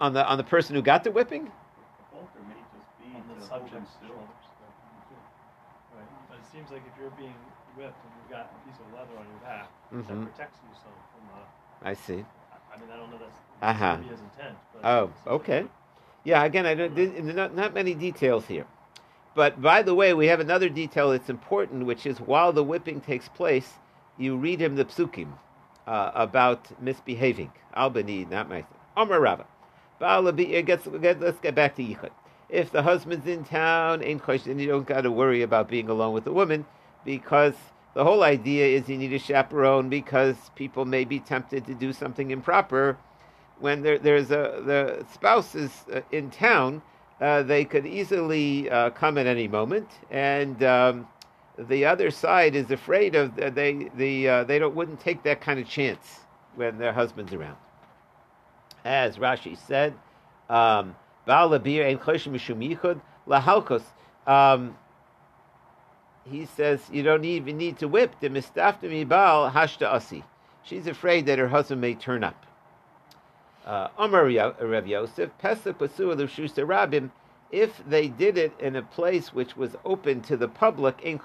[0.00, 1.50] On the on the person who got the whipping?
[2.14, 4.35] On the subject's shoulders.
[6.56, 7.34] Right, but it seems like if you're being
[7.76, 10.24] whipped and you've got a piece of leather on your back, mm-hmm.
[10.24, 11.88] that protects you some from the.
[11.88, 12.24] I see.
[12.74, 13.96] I mean, I don't know that's uh-huh.
[13.98, 14.56] his intent.
[14.84, 15.60] oh, okay.
[15.62, 15.70] Like
[16.24, 18.66] yeah, again, I don't, not, not many details here.
[19.34, 23.00] But by the way, we have another detail that's important, which is while the whipping
[23.00, 23.74] takes place,
[24.18, 25.32] you read him the psukim
[25.86, 27.52] uh, about misbehaving.
[27.74, 28.72] Albany, not myself.
[28.96, 29.46] Omer Rava.
[30.00, 32.10] Let's get back to Yichud.
[32.48, 36.14] If the husband's in town, ain't then you don't got to worry about being alone
[36.14, 36.64] with the woman
[37.04, 37.54] because
[37.94, 41.92] the whole idea is you need a chaperone because people may be tempted to do
[41.92, 42.98] something improper
[43.58, 46.82] when there, there's a the spouse is uh, in town
[47.20, 51.08] uh, they could easily uh, come at any moment, and um,
[51.58, 55.40] the other side is afraid of uh, they the uh, they don't wouldn't take that
[55.40, 56.20] kind of chance
[56.54, 57.56] when their husband's around.
[58.84, 59.94] As Rashi said,
[60.50, 60.94] um,
[64.26, 64.76] um
[66.30, 69.06] he says you don't even need to whip the mistaftami
[69.52, 70.24] hashta asi.
[70.62, 72.46] She's afraid that her husband may turn up.
[73.64, 75.30] Uh, Amar Rav Yosef,
[76.66, 77.10] Rabim,
[77.50, 81.18] if they did it in a place which was open to the public, in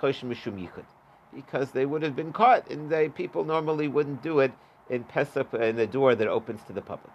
[1.33, 4.51] because they would have been caught, and they, people normally wouldn't do it
[4.89, 7.13] in Pesach in the door that opens to the public.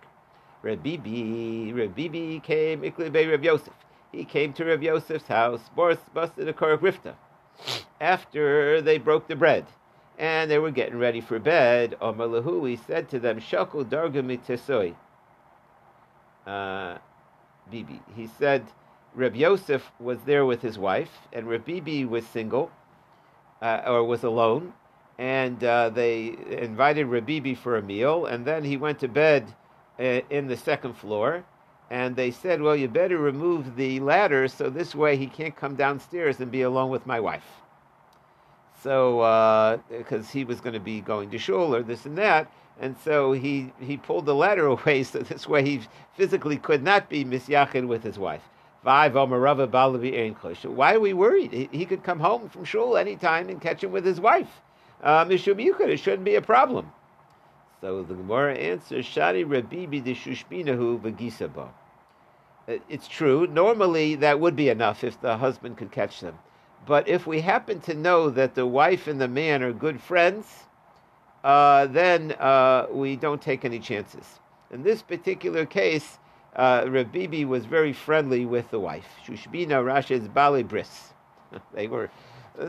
[0.63, 3.73] Rabibi, Rabibi came Iklebe Rav Yosef.
[4.13, 7.15] He came to Rav Yosef's house, Boris busted a korach rifta,
[8.01, 9.67] after they broke the bread
[10.19, 11.97] and they were getting ready for bed.
[12.01, 14.95] Omar Lahu, he said to them, Shakul darga mitesoi
[16.47, 16.99] uh,
[17.71, 18.01] Bibi.
[18.15, 18.65] He said
[19.15, 22.71] Reb Yosef was there with his wife, and Reb Bibi was single,
[23.61, 24.73] uh, or was alone,
[25.19, 29.55] and uh, they invited Reb Bibi for a meal, and then he went to bed
[29.99, 31.45] in the second floor,
[31.91, 35.77] and they said, well, you better remove the ladder so this way he can't come
[35.77, 37.45] downstairs and be alone with my wife.
[38.83, 42.51] So, because uh, he was going to be going to shul or this and that,
[42.79, 45.81] and so he, he pulled the ladder away so this way he
[46.15, 48.43] physically could not be misyachin with his wife.
[48.85, 49.09] Why
[50.95, 51.53] are we worried?
[51.53, 54.61] He, he, could come home from shul anytime and catch him with his wife.
[55.03, 56.93] Um, it shouldn't be a problem.
[57.81, 61.69] So the Gemara answers, Shari Rabibi de Shushbinahu Vagisabo.
[62.89, 63.47] It's true.
[63.47, 66.39] Normally that would be enough if the husband could catch them.
[66.87, 70.47] But if we happen to know that the wife and the man are good friends,
[71.45, 74.41] uh, then uh, we don't take any chances.
[74.71, 76.19] In this particular case,
[76.57, 79.07] uh, Rabibi was very friendly with the wife.
[79.27, 81.13] Shushbina Rasha's Bali Bris.
[81.75, 82.11] they were.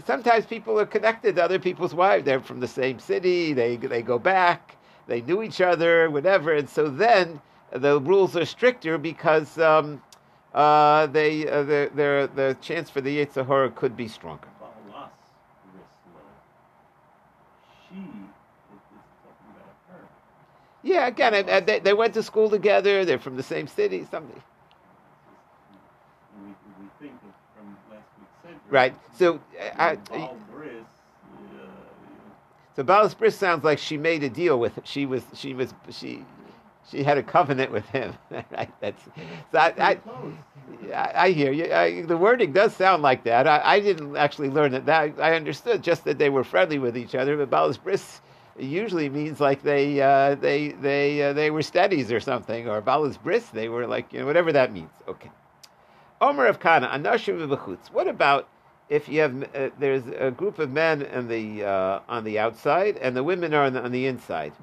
[0.05, 2.25] Sometimes people are connected to other people's wives.
[2.25, 3.53] They're from the same city.
[3.53, 4.76] They they go back.
[5.07, 6.53] They knew each other, whatever.
[6.53, 7.41] And so then
[7.71, 10.01] the rules are stricter because um,
[10.53, 14.47] uh, they uh, the, the the chance for the Yetzer Hara could be stronger.
[20.83, 23.03] Yeah, again, I, I, they, they went to school together.
[23.03, 24.07] They're from the same city.
[24.09, 24.41] Something.
[26.43, 27.13] We, we think
[27.55, 28.95] from last week's Right.
[29.17, 29.41] So,
[29.77, 30.29] I, I,
[32.77, 34.79] so Balas Bris sounds like she made a deal with.
[34.83, 35.23] She was.
[35.33, 35.73] She was.
[35.89, 36.23] She.
[36.91, 38.13] She had a covenant with him.
[38.29, 38.71] right.
[38.79, 39.03] That's.
[39.51, 39.99] So I.
[40.93, 41.73] I, I hear you.
[41.73, 43.47] I, the wording does sound like that.
[43.47, 44.85] I, I didn't actually learn that.
[44.85, 47.35] That I understood just that they were friendly with each other.
[47.35, 48.21] But Balas Bris
[48.59, 53.17] usually means like they uh, they they uh, they were steadies or something, or balas
[53.17, 53.47] bris.
[53.49, 54.91] They were like you know whatever that means.
[55.07, 55.31] Okay.
[56.21, 57.49] Omer of Kana anashim.
[57.91, 58.47] What about
[58.89, 62.97] if you have uh, there's a group of men on the uh, on the outside
[62.97, 64.53] and the women are on the, on the inside?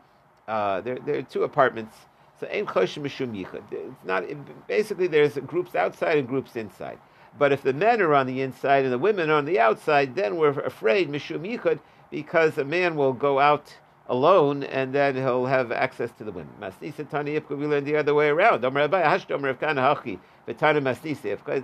[0.49, 1.97] Uh, there there are two apartments.
[2.41, 3.63] So mishum yichud.
[3.71, 4.25] It's not
[4.67, 6.99] basically there's groups outside and groups inside.
[7.39, 10.15] But if the men are on the inside and the women are on the outside,
[10.15, 13.75] then we're afraid mishum yichud because a man will go out
[14.09, 16.53] alone and then he'll have access to the women.
[16.61, 18.61] Masnisa tani the other way around.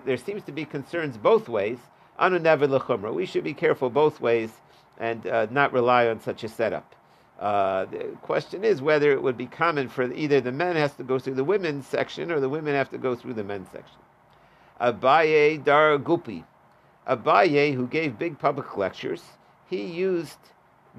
[0.05, 1.79] There seems to be concerns both ways.
[2.21, 4.51] Never We should be careful both ways
[4.99, 6.95] and uh, not rely on such a setup.
[7.39, 11.03] Uh, the question is whether it would be common for either the men has to
[11.03, 13.97] go through the women's section or the women have to go through the men's section.
[14.79, 16.45] Abaye Dar Gupi.
[17.09, 19.23] Abaye, who gave big public lectures,
[19.69, 20.39] he used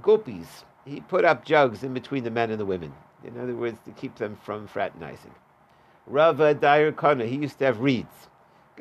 [0.01, 0.47] guppies.
[0.83, 2.93] He put up jugs in between the men and the women.
[3.23, 5.35] In other words, to keep them from fraternizing.
[6.07, 8.27] Rava Dair Kana, he used to have reeds.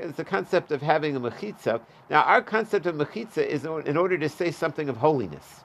[0.00, 1.80] It's the concept of having a mechitza.
[2.08, 5.64] Now, our concept of mechitza is in order to say something of holiness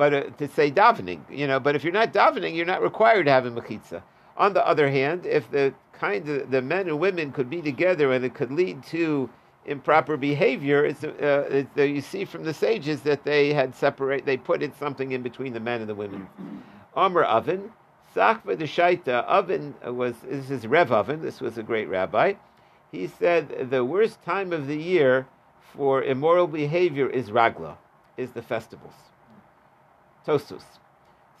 [0.00, 1.60] but uh, to say davening, you know.
[1.60, 4.02] But if you're not davening, you're not required to have a mechitza.
[4.38, 8.10] On the other hand, if the kind of the men and women could be together
[8.12, 9.28] and it could lead to
[9.66, 14.24] improper behavior, it's, uh, it's, uh, you see from the sages that they had separate,
[14.24, 16.26] they put in something in between the men and the women.
[16.96, 17.70] Amr oven,
[18.16, 21.20] Sachva the Shaita oven was this is Rev oven.
[21.20, 22.32] This was a great rabbi.
[22.90, 25.26] He said the worst time of the year
[25.74, 27.76] for immoral behavior is Ragla,
[28.16, 28.94] is the festivals.
[30.26, 30.64] Tosus.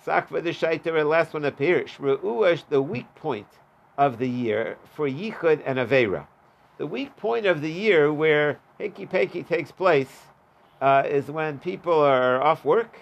[0.06, 1.90] Sakva the Shaiter, last one appears.
[1.98, 3.48] Re'uash, the weak point
[3.98, 6.26] of the year for Yichud and Avera.
[6.78, 10.22] The weak point of the year where Heki Peki takes place
[10.80, 12.98] uh, is when people are off work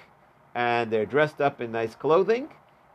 [0.54, 2.48] and they're dressed up in nice clothing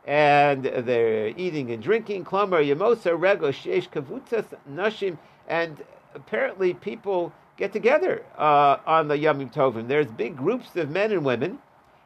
[0.06, 2.24] and they're eating and drinking.
[2.24, 5.16] Klamar Yamosa Rego Shesh Kavutzas Nashim.
[5.48, 5.82] And
[6.14, 9.88] apparently people get together uh, on the Yamim Tovim.
[9.88, 11.58] There's big groups of men and women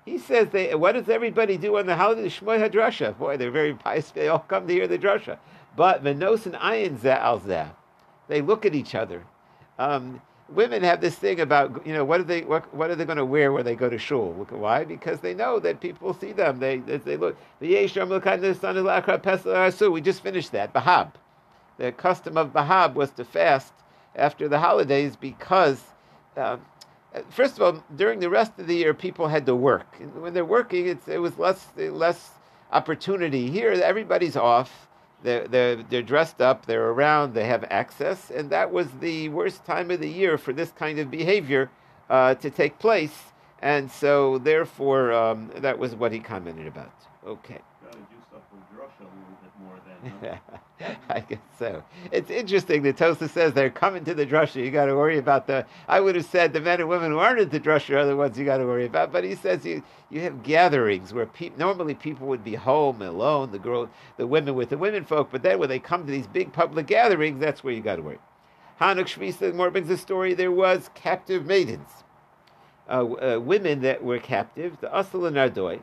[0.09, 2.27] he says, they, what does everybody do on the holiday?
[2.27, 3.17] of Shmoy Hadrasha.
[3.19, 4.11] Boy, they're very pious.
[4.11, 5.39] They all come to hear the drasha.
[5.77, 7.41] But Venos and Ayin al
[8.27, 9.25] They look at each other.
[9.79, 13.05] Um, women have this thing about, you know, what are they, what, what are they
[13.05, 14.33] going to wear when they go to shul?
[14.33, 14.85] Why?
[14.85, 16.59] Because they know that people see them.
[16.59, 17.37] They, they, they look.
[17.61, 17.95] We just
[20.23, 20.73] finished that.
[20.73, 21.13] Bahab.
[21.79, 23.73] The custom of Bahab was to fast
[24.15, 25.83] after the holidays because
[26.37, 26.59] uh,
[27.31, 29.97] first of all, during the rest of the year, people had to work.
[30.15, 32.31] when they're working, it was less less
[32.73, 33.51] opportunity.
[33.51, 34.89] Here, everybody's off.
[35.23, 39.65] They're, they're, they're dressed up, they're around, they have access, and that was the worst
[39.65, 41.71] time of the year for this kind of behavior
[42.09, 43.19] uh, to take place.
[43.61, 46.93] And so, therefore, um, that was what he commented about.
[47.27, 47.59] Okay.
[51.09, 51.83] I guess so.
[52.13, 54.65] It's interesting that Tosa says they're coming to the drusha.
[54.65, 55.67] You got to worry about the.
[55.89, 58.17] I would have said the men and women who aren't at the drusha are the
[58.17, 59.13] ones you got to worry about.
[59.13, 63.51] But he says you you have gatherings where pe- normally people would be home alone,
[63.51, 65.31] the girl, the women with the women folk.
[65.31, 68.03] But then when they come to these big public gatherings, that's where you got to
[68.03, 68.19] worry.
[68.81, 70.35] Hanuk Shvisa more brings a story.
[70.35, 71.89] There was captive maidens,
[72.89, 75.83] uh, uh, women that were captive, the Asal and Nehardea,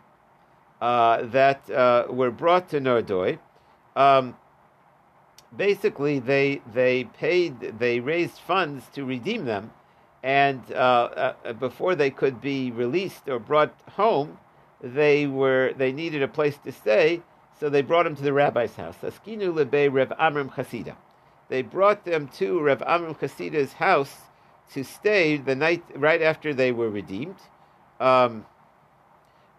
[0.81, 3.39] uh, that uh, were brought to Nehardea.
[3.95, 4.35] Um,
[5.55, 9.71] basically they they paid they raised funds to redeem them,
[10.23, 14.37] and uh, uh, before they could be released or brought home,
[14.81, 17.21] they were they needed a place to stay,
[17.59, 18.97] so they brought them to the rabbi's house.
[19.01, 20.95] Askinu lebe Rev Amram Chasida.
[21.47, 24.15] They brought them to Rev Amram Chasida's house
[24.73, 27.37] to stay the night right after they were redeemed.
[27.99, 28.45] Um,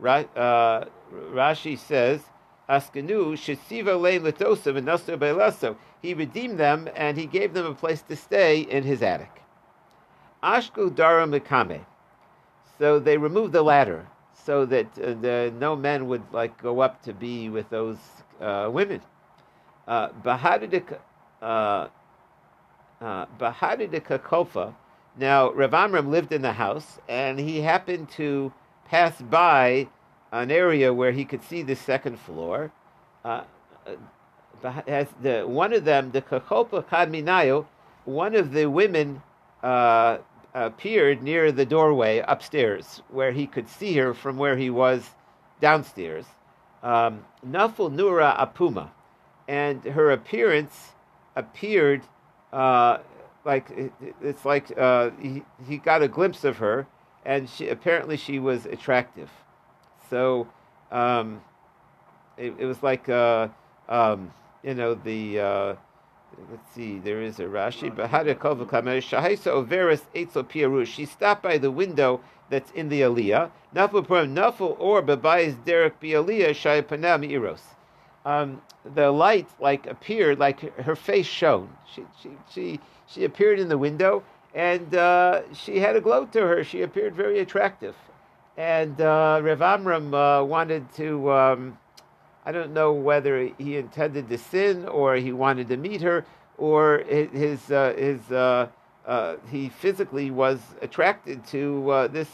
[0.03, 2.21] uh, Rashi says
[2.69, 5.77] Askanu Shesiva Lein Letosav and Nasr Beilaso.
[6.03, 9.43] He redeemed them and he gave them a place to stay in his attic.
[10.43, 11.81] Ashku Dara Mikame.
[12.79, 17.03] So they removed the ladder so that uh, the, no men would like go up
[17.03, 17.99] to be with those
[18.41, 19.01] uh, women.
[19.87, 20.99] Uh, Bahadidik
[21.41, 21.89] uh,
[23.01, 24.75] uh, Kofa.
[25.17, 28.53] Now Rav Amram lived in the house and he happened to
[28.87, 29.89] pass by
[30.33, 32.73] an area where he could see the second floor.
[33.25, 33.43] Uh,
[34.87, 37.67] has the one of them, the Kachopa Kadminayo,
[38.05, 39.23] one of the women
[39.63, 40.19] uh,
[40.55, 45.11] appeared near the doorway upstairs, where he could see her from where he was
[45.61, 46.25] downstairs.
[46.83, 48.91] Um, Naful Nura Apuma,
[49.49, 50.93] and her appearance
[51.35, 52.03] appeared
[52.53, 52.99] uh,
[53.45, 53.67] like
[54.23, 56.87] it's like uh, he, he got a glimpse of her,
[57.25, 59.31] and she apparently she was attractive.
[60.11, 60.47] So
[60.91, 61.41] um,
[62.37, 63.49] it, it was like uh,
[63.89, 65.75] um, you know the uh,
[66.51, 67.91] let's see, there is a Rashi.
[70.87, 73.51] She stopped by the window that's in the Aliyah.
[73.75, 76.55] Nafel purim nafel or derek bialiyah
[77.31, 77.61] iros.
[78.25, 78.61] Um,
[78.95, 81.69] the light like appeared, like her face shone.
[81.95, 84.23] She she she she appeared in the window,
[84.55, 86.65] and uh, she had a glow to her.
[86.65, 87.95] She appeared very attractive,
[88.57, 91.31] and uh, Rev Amram uh, wanted to.
[91.31, 91.79] Um,
[92.45, 96.25] I don't know whether he intended to sin or he wanted to meet her
[96.59, 98.69] or his uh, his uh,
[99.05, 102.29] uh, he physically was attracted to uh, this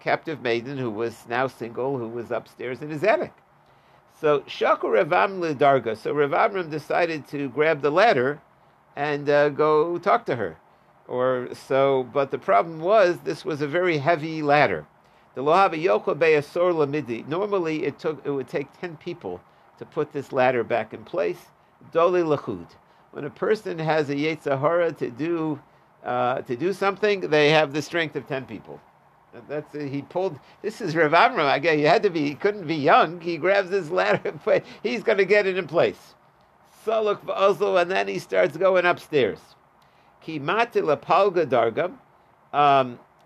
[0.00, 3.32] captive maiden who was now single, who was upstairs in his attic.
[4.20, 5.96] So Shaku Revam Darga.
[5.96, 8.40] So Rev decided to grab the ladder
[8.94, 10.56] and go talk to her.
[11.08, 14.86] Or so, but the problem was this was a very heavy ladder.
[15.34, 15.86] Normally,
[17.84, 19.40] it took it would take ten people
[19.78, 21.38] to put this ladder back in place.
[21.92, 22.66] Doli Lachud.
[23.12, 25.60] When a person has a Yetzer Hara to do
[26.04, 28.80] uh, to do something, they have the strength of ten people.
[29.48, 30.38] That's he pulled.
[30.60, 31.48] This is Rav Amram.
[31.48, 32.28] Again, he had to be.
[32.28, 33.20] He couldn't be young.
[33.20, 34.34] He grabs his ladder.
[34.44, 36.14] But He's going to get it in place.
[36.84, 39.38] Saluk v'ozlo, and then he starts going upstairs.
[40.26, 41.90] Kimati lapalga darga.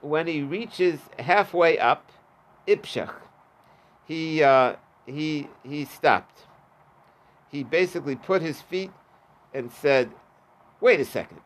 [0.07, 2.13] When he reaches halfway up,
[2.69, 3.13] Ipshach,
[4.07, 6.43] he, uh, he, he stopped.
[7.51, 8.93] He basically put his feet
[9.53, 10.11] and said,
[10.81, 11.41] wait a second.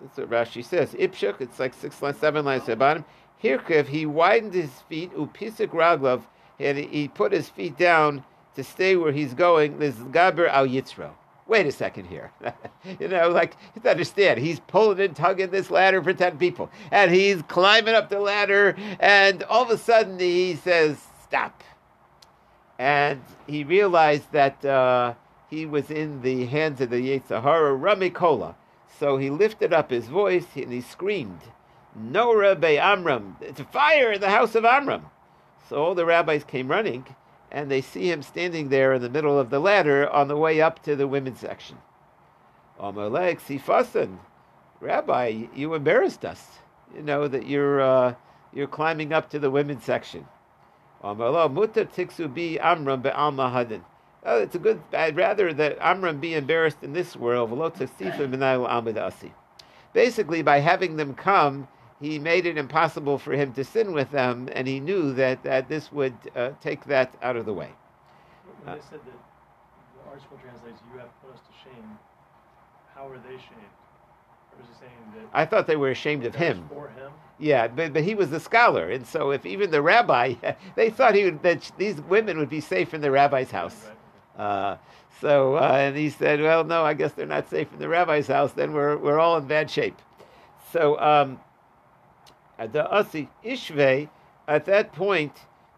[0.00, 0.92] That's what Rashi says.
[0.92, 3.06] Ipshach, it's like six lines, seven lines to the bottom.
[3.42, 6.24] Hirkev, he widened his feet, upisik raglov,
[6.60, 8.22] and he put his feet down
[8.54, 9.78] to stay where he's going.
[9.78, 11.12] This Gaber al Yitzro
[11.46, 12.32] wait a second here.
[13.00, 16.70] you know, like, you understand, he's pulling and tugging this ladder for 10 people.
[16.90, 21.62] And he's climbing up the ladder, and all of a sudden he says, stop.
[22.78, 25.14] And he realized that uh,
[25.48, 28.54] he was in the hands of the Yetzer Hara, Ramikola.
[28.98, 31.40] So he lifted up his voice and he screamed,
[31.94, 35.06] Nora Be Amram, it's a fire in the house of Amram.
[35.68, 37.06] So all the rabbis came running
[37.56, 40.60] and they see him standing there in the middle of the ladder on the way
[40.60, 41.78] up to the women's section.
[42.78, 44.18] Amalek Sifasan,
[44.78, 46.58] Rabbi, you embarrassed us.
[46.94, 48.14] You know that you're uh,
[48.52, 50.26] you're climbing up to the women's section.
[51.02, 53.32] amram be'al
[54.26, 54.82] Oh, it's a good.
[54.92, 57.50] I'd rather that Amram be embarrassed in this world.
[59.94, 61.68] Basically, by having them come,
[62.00, 65.68] he made it impossible for him to sin with them, and he knew that, that
[65.68, 67.70] this would uh, take that out of the way.
[68.62, 71.98] When they said that the ArtScroll translates, "You have put us to shame,"
[72.94, 73.72] how are they shamed?
[74.52, 75.28] Or was he saying that?
[75.32, 76.68] I thought they were ashamed of him.
[76.68, 77.12] For him.
[77.38, 80.34] Yeah, but, but he was a scholar, and so if even the rabbi,
[80.74, 83.88] they thought he would, that these women would be safe in the rabbi's house.
[84.36, 84.76] Right, uh,
[85.20, 88.26] so uh, and he said, "Well, no, I guess they're not safe in the rabbi's
[88.26, 88.52] house.
[88.52, 90.00] Then we're we're all in bad shape."
[90.72, 91.40] So um,
[92.58, 94.08] the Asi Ishve,
[94.48, 95.32] at that point,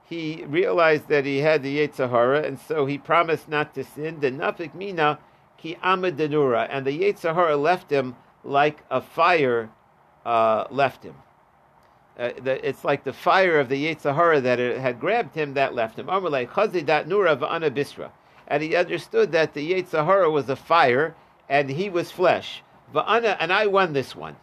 [0.09, 4.21] he realized that he had the Yetzer Hara, and so he promised not to sin.
[4.21, 5.19] The Nafik Mina
[5.59, 9.71] ki Amadanura, and the Yetzer Hara left him like a fire
[10.25, 11.14] uh, left him.
[12.19, 15.75] Uh, the, it's like the fire of the Yetzer Hara that had grabbed him that
[15.75, 16.07] left him.
[16.07, 18.11] Nura.
[18.49, 21.14] And he understood that the Yetzer Hara was a fire
[21.49, 22.62] and he was flesh.
[22.93, 24.37] V'ana, and I won this one,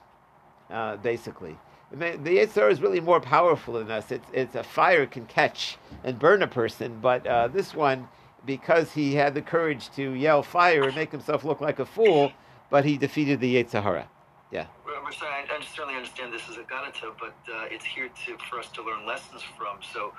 [0.69, 1.57] uh, basically
[1.99, 4.11] the Yetzer Hara is really more powerful than us.
[4.11, 8.07] It's, it's a fire can catch and burn a person, but uh, this one,
[8.45, 12.31] because he had the courage to yell fire and make himself look like a fool,
[12.69, 14.07] but he defeated the Yetzer Hara.
[14.51, 14.67] Yeah.
[14.85, 18.59] Well, I, I certainly understand this is a Ganata, but uh, it's here to, for
[18.59, 19.77] us to learn lessons from.
[19.93, 20.13] So,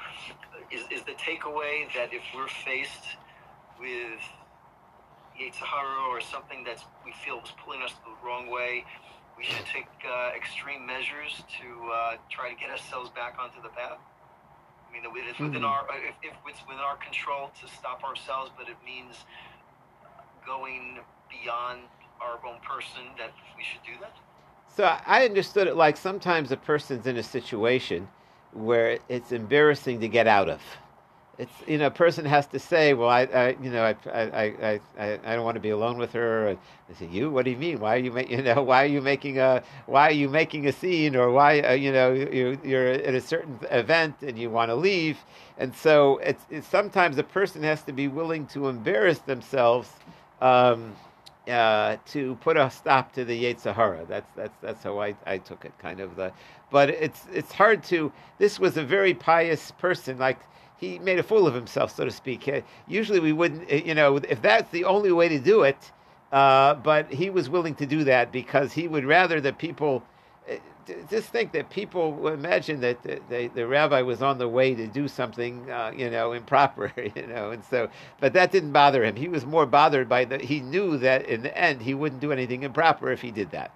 [0.71, 3.17] is, is the takeaway that if we're faced
[3.79, 4.21] with
[5.39, 8.85] Yetzer Hara or something that we feel is pulling us the wrong way,
[9.37, 13.69] we should take uh, extreme measures to uh, try to get ourselves back onto the
[13.69, 13.99] path.
[14.89, 15.65] I mean, it's within mm-hmm.
[15.65, 19.25] our if, if, it's within our control to stop ourselves, but it means
[20.47, 20.99] going
[21.29, 21.81] beyond
[22.21, 24.17] our own person that we should do that.
[24.75, 28.09] So I understood it like sometimes a person's in a situation
[28.53, 30.63] where it's embarrassing to get out of
[31.39, 34.81] it's you know a person has to say well I, I you know I, I,
[34.99, 36.57] I, I don't want to be alone with her
[36.89, 38.89] I say you what do you mean why are you make, you know why are
[38.89, 42.59] you making a why are you making a scene or why uh, you know you,
[42.65, 45.19] you're at a certain event and you want to leave
[45.59, 49.91] and so it's, it's sometimes a person has to be willing to embarrass themselves
[50.41, 50.95] um,
[51.49, 54.05] uh, to put a stop to the Yetzer Hara.
[54.07, 56.33] That's that's that's how I, I took it, kind of the.
[56.71, 58.13] But it's it's hard to.
[58.39, 60.39] This was a very pious person, like
[60.79, 62.51] he made a fool of himself, so to speak.
[62.87, 65.93] Usually we wouldn't, you know, if that's the only way to do it,
[66.33, 70.03] uh, but he was willing to do that because he would rather that people
[71.11, 74.87] just think that people imagine that the, the, the, rabbi was on the way to
[74.87, 77.89] do something, uh, you know, improper, you know, and so,
[78.21, 79.17] but that didn't bother him.
[79.17, 82.33] He was more bothered by the, he knew that in the end he wouldn't do
[82.33, 83.73] anything improper if he did that.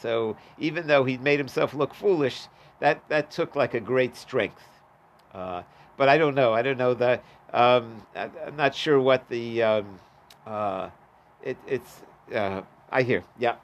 [0.00, 2.48] So even though he made himself look foolish,
[2.80, 4.62] that, that took like a great strength.
[5.32, 5.62] Uh,
[6.00, 6.54] but I don't know.
[6.56, 7.22] I don't know that.
[7.52, 10.00] Um, I, am not sure what the, um,
[10.46, 10.88] uh,
[11.44, 12.00] it, it's,
[12.34, 13.56] uh, I hear, yeah.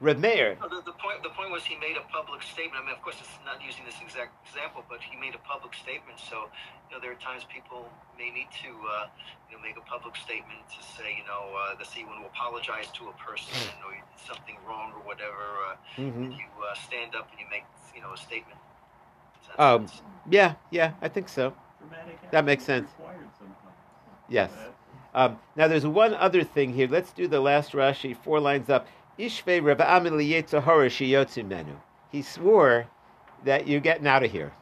[0.00, 0.58] Reb Meir.
[0.60, 2.82] No, the, the, point the point was he made a public statement.
[2.82, 5.78] I mean, of course, it's not using this exact example, but he made a public
[5.78, 6.18] statement.
[6.18, 6.50] So,
[6.90, 7.86] you know, there are times people
[8.18, 9.06] may need to, uh,
[9.46, 12.90] you know, make a public statement to say, you know, uh, the when will apologize
[12.98, 13.86] to a person hmm.
[13.86, 15.70] or you did something wrong or whatever.
[15.70, 16.34] Uh, mm-hmm.
[16.34, 17.62] You uh, stand up and you make,
[17.94, 18.58] you know, a statement.
[19.54, 19.86] Um,
[20.26, 21.54] yeah, yeah, I think so.
[22.30, 22.90] That makes sense.
[24.28, 24.50] Yes.
[25.14, 26.88] Um, now, there's one other thing here.
[26.88, 28.86] Let's do the last Rashi, four lines up.
[29.18, 30.16] Ishve Rabbi Amin
[31.48, 31.76] menu.
[32.12, 32.86] He swore
[33.44, 34.52] that you're getting out of here.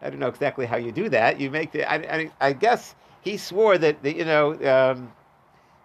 [0.00, 1.40] I don't know exactly how you do that.
[1.40, 1.90] You make the.
[1.90, 4.52] I, I, I guess he swore that, the, you know.
[4.64, 5.12] Um,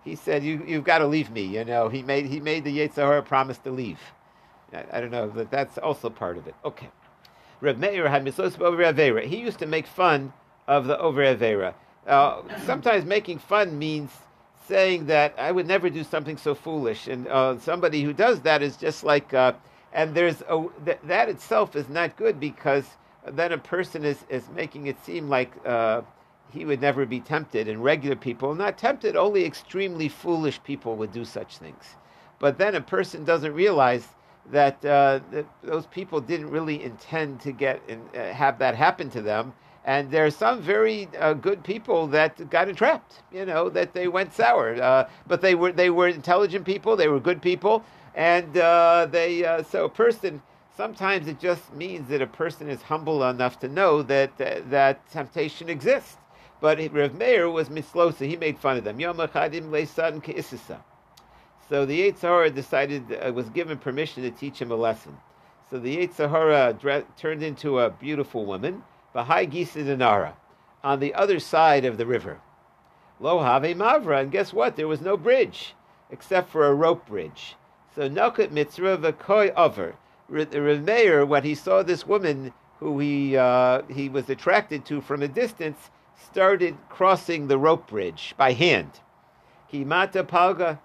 [0.03, 2.77] he said, "You you've got to leave me." You know, he made he made the
[2.77, 3.99] Yetzer Hara promise to leave.
[4.73, 6.55] I, I, don't know, but that's also part of it.
[6.63, 6.89] Okay.
[7.61, 8.23] Reb Meir had
[8.61, 10.33] over He used to make fun
[10.67, 11.73] of the over Avera.
[12.07, 14.11] Uh, sometimes making fun means
[14.67, 18.61] saying that I would never do something so foolish, and uh, somebody who does that
[18.61, 19.53] is just like, uh,
[19.93, 22.85] and there's a, th- that itself is not good because
[23.27, 26.01] then a person is, is making it seem like uh,
[26.51, 29.15] he would never be tempted, and regular people not tempted.
[29.15, 31.95] Only extremely foolish people would do such things.
[32.39, 34.07] But then a person doesn't realize
[34.51, 39.09] that, uh, that those people didn't really intend to get and uh, have that happen
[39.11, 39.53] to them
[39.85, 43.23] and there are some very uh, good people that got entrapped.
[43.31, 46.95] You know that they went sour, uh, but they were they were intelligent people.
[46.95, 47.83] They were good people,
[48.15, 50.41] and uh, they uh, so a person.
[50.75, 55.69] Sometimes it just means that a person is humble enough to know that that temptation
[55.69, 56.17] exists.
[56.61, 58.27] But Rav Meir was mislosa.
[58.27, 58.99] He made fun of them.
[58.99, 59.19] Yom
[61.69, 65.15] So the Yetzer decided uh, was given permission to teach him a lesson.
[65.69, 68.83] So the Yetzer turned into a beautiful woman
[69.15, 70.33] Bahai Gisa
[70.83, 72.39] on the other side of the river.
[73.19, 74.75] Lo have mavra, and guess what?
[74.75, 75.75] There was no bridge
[76.09, 77.55] except for a rope bridge.
[77.93, 79.95] So Nakat mitzvah v'koi over.
[80.31, 85.27] Remeir, when he saw this woman who he uh, he was attracted to from a
[85.27, 89.01] distance, started crossing the rope bridge by hand.
[89.71, 90.79] Kimata palga.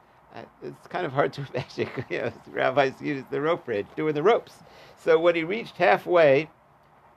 [0.62, 1.88] It's kind of hard to imagine.
[2.10, 4.54] you know, rabbis use the rope bridge, doing the ropes.
[4.96, 6.50] So when he reached halfway,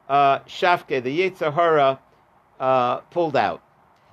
[0.09, 1.99] uh, shafke, the Yetzer Hara,
[2.59, 3.61] uh, pulled out.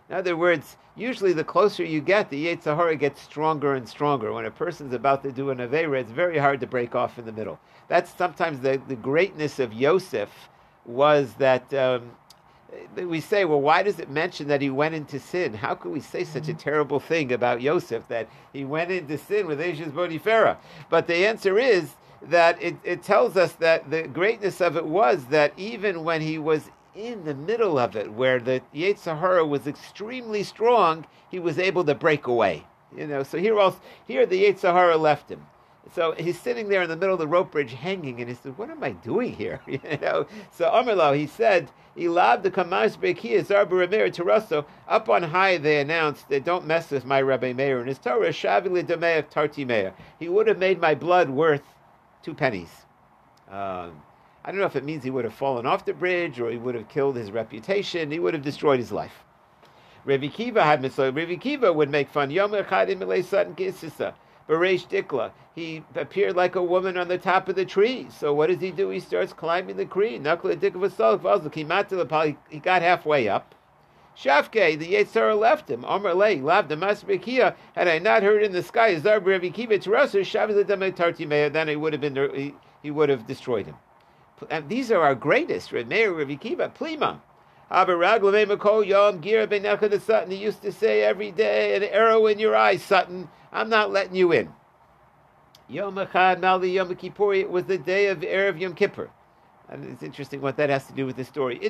[0.08, 4.32] In other words, usually the closer you get, the Yetzer Hara gets stronger and stronger.
[4.32, 7.24] When a person's about to do an Aveira, it's very hard to break off in
[7.24, 7.58] the middle.
[7.88, 10.30] That's sometimes the, the greatness of Yosef
[10.84, 12.10] was that um,
[12.96, 15.54] we say, well, why does it mention that he went into sin?
[15.54, 16.58] How could we say such a mm-hmm.
[16.58, 20.56] terrible thing about Yosef that he went into sin with Asia's Potifera?
[20.88, 25.26] But the answer is that it, it tells us that the greatness of it was
[25.26, 29.66] that even when he was in the middle of it, where the Yetzer Hara was
[29.66, 32.64] extremely strong, he was able to break away.
[32.96, 35.44] You know, so here also here the Yetzer Hara left him.
[35.92, 38.56] So he's sitting there in the middle of the rope bridge hanging, and he said,
[38.56, 39.60] What am I doing here?
[39.66, 40.26] You know.
[40.50, 44.64] So Amarlo, he said, Elab the Kamash Bekia Zarba Meir Tarasso.
[44.88, 48.30] Up on high they announced that don't mess with my Rabbi Meir and his Torah,
[48.30, 49.92] Shavili Demev Tarti Meir.
[50.18, 51.62] He would have made my blood worth
[52.22, 52.70] two pennies.
[53.48, 54.02] Um,
[54.44, 56.58] I don't know if it means he would have fallen off the bridge or he
[56.58, 58.10] would have killed his reputation.
[58.10, 59.24] He would have destroyed his life.
[60.06, 61.12] Rebbi Akiva had mitzvah.
[61.12, 62.30] Rebbi Akiva would make fun.
[62.30, 62.52] Yom.
[64.48, 65.32] Beresh Dikla.
[65.54, 68.08] He appeared like a woman on the top of the tree.
[68.10, 68.90] So what does he do?
[68.90, 70.18] He starts climbing the tree.
[70.18, 73.54] Nakla Dikva He got halfway up.
[74.16, 75.84] Shafke, the Yetzer Hara left him.
[75.84, 81.68] Amar Le, Lav Damasbikia, had I not heard in the sky, Zarb Revi Shavil then
[81.68, 83.74] he would have been he, he would have destroyed him.
[84.50, 86.38] And these are our greatest, Meir Revi
[86.74, 87.20] Plima.
[90.28, 93.28] He used to say every day, an arrow in your eye, Sutton.
[93.54, 94.52] I'm not letting you in.
[95.68, 99.08] Yom Echad Mali Yom Kippur, it was the day of Erev Yom Kippur.
[99.68, 101.64] And it's interesting what that has to do with the story.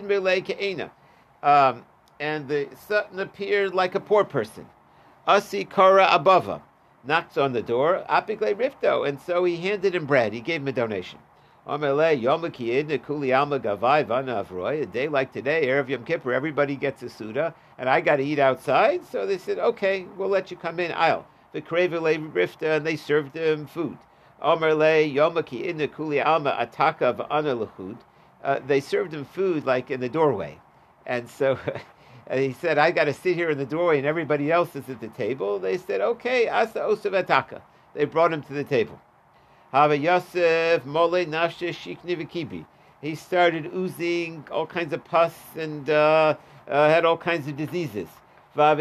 [1.42, 1.84] Um,
[2.18, 4.66] and the Sutton appeared like a poor person.
[5.26, 6.62] Asi Kara Abava
[7.04, 10.32] knocks on the door, Apikle Rifto, and so he handed him bread.
[10.32, 11.18] He gave him a donation.
[11.66, 12.16] A day
[15.08, 19.04] like today, Erev Yom Kippur, everybody gets a suda, and I got to eat outside.
[19.04, 20.92] So they said, okay, we'll let you come in.
[20.92, 23.96] I'll the Rifta, and they served him food.
[24.42, 27.96] Amalei Yom Kiyid Kuli Alma Ataka Vana Lachud.
[28.42, 30.58] Uh, they served him food like in the doorway,
[31.06, 31.58] and so.
[32.26, 34.88] And he said, I got to sit here in the doorway and everybody else is
[34.88, 35.58] at the table.
[35.58, 37.60] They said, okay, asa osavataka.
[37.92, 38.98] They brought him to the table.
[39.72, 42.64] Hava Yosef mole nafshe shikni v'kibi.
[43.02, 46.36] He started oozing all kinds of pus and uh,
[46.66, 48.08] uh, had all kinds of diseases.
[48.56, 48.80] And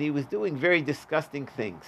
[0.00, 1.84] he was doing very disgusting things.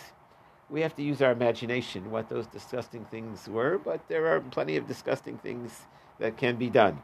[0.70, 4.76] We have to use our imagination what those disgusting things were, but there are plenty
[4.76, 5.82] of disgusting things
[6.18, 7.00] that can be done.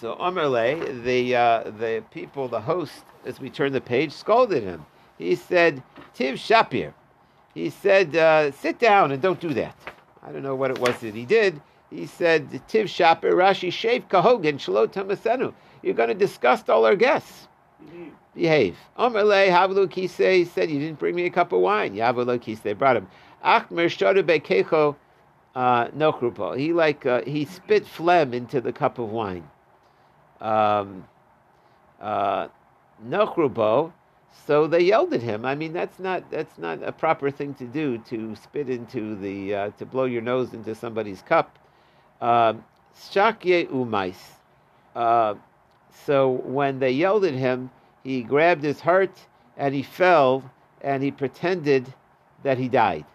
[0.00, 4.84] So Amarle, the uh, the people, the host, as we turn the page, scolded him.
[5.18, 5.82] He said,
[6.14, 6.92] "Tiv Shapir."
[7.54, 9.76] He said, uh, "Sit down and don't do that."
[10.22, 11.62] I don't know what it was that he did.
[11.90, 16.96] He said, "Tiv Shapir Rashi Shev Kahogan Shalot Tamasenu." You're going to disgust all our
[16.96, 17.46] guests.
[18.34, 18.76] Behave.
[18.98, 22.96] Amarle Havlu Kisei said, "You didn't bring me a cup of wine." Yavlu Kisei brought
[22.96, 23.08] him.
[23.44, 24.96] Achmer Shodu Bekecho
[25.54, 26.56] uh, Nochrupo.
[26.58, 29.44] He like uh, he spit phlegm into the cup of wine
[30.44, 31.06] um,
[32.00, 32.48] uh,
[34.46, 35.44] so they yelled at him.
[35.44, 39.54] I mean, that's not that's not a proper thing to do to spit into the
[39.54, 41.58] uh, to blow your nose into somebody's cup.
[42.20, 42.64] Um,
[42.96, 44.16] Shakye umais.
[46.06, 47.70] So when they yelled at him,
[48.02, 49.18] he grabbed his heart
[49.56, 51.92] and he fell and he pretended
[52.42, 53.06] that he died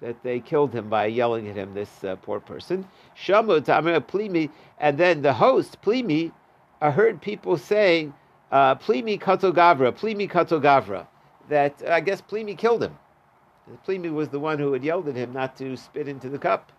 [0.00, 2.86] that they killed him by yelling at him, this uh, poor person.
[3.16, 6.32] Shamu Tamir Plimi, and then the host, Plimi,
[6.80, 8.12] I heard people saying,
[8.52, 11.06] uh, Plimi Katogavra, Plimi Katogavra,
[11.48, 12.96] that uh, I guess Plimi killed him.
[13.86, 16.70] Plimi was the one who had yelled at him not to spit into the cup.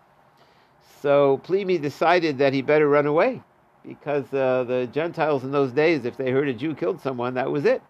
[1.02, 3.42] So Plimi decided that he better run away
[3.88, 7.50] because uh, the Gentiles in those days, if they heard a Jew killed someone, that
[7.50, 7.82] was it.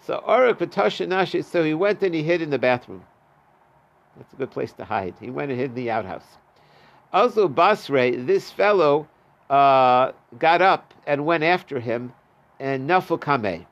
[0.00, 0.60] So Arak
[1.08, 3.02] Nashi, so he went and he hid in the bathroom.
[4.16, 5.14] That's a good place to hide.
[5.20, 6.24] He went and hid in the outhouse.
[7.12, 9.08] Also, Basre, this fellow
[9.50, 12.12] uh, got up and went after him,
[12.60, 13.66] and Nafukame,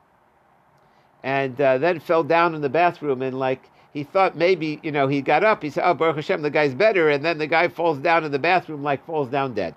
[1.23, 5.07] and uh, then fell down in the bathroom and like he thought maybe you know
[5.07, 5.63] he got up.
[5.63, 8.31] He said, "Oh, Baruch Hashem, the guy's better," and then the guy falls down in
[8.31, 9.73] the bathroom like falls down dead.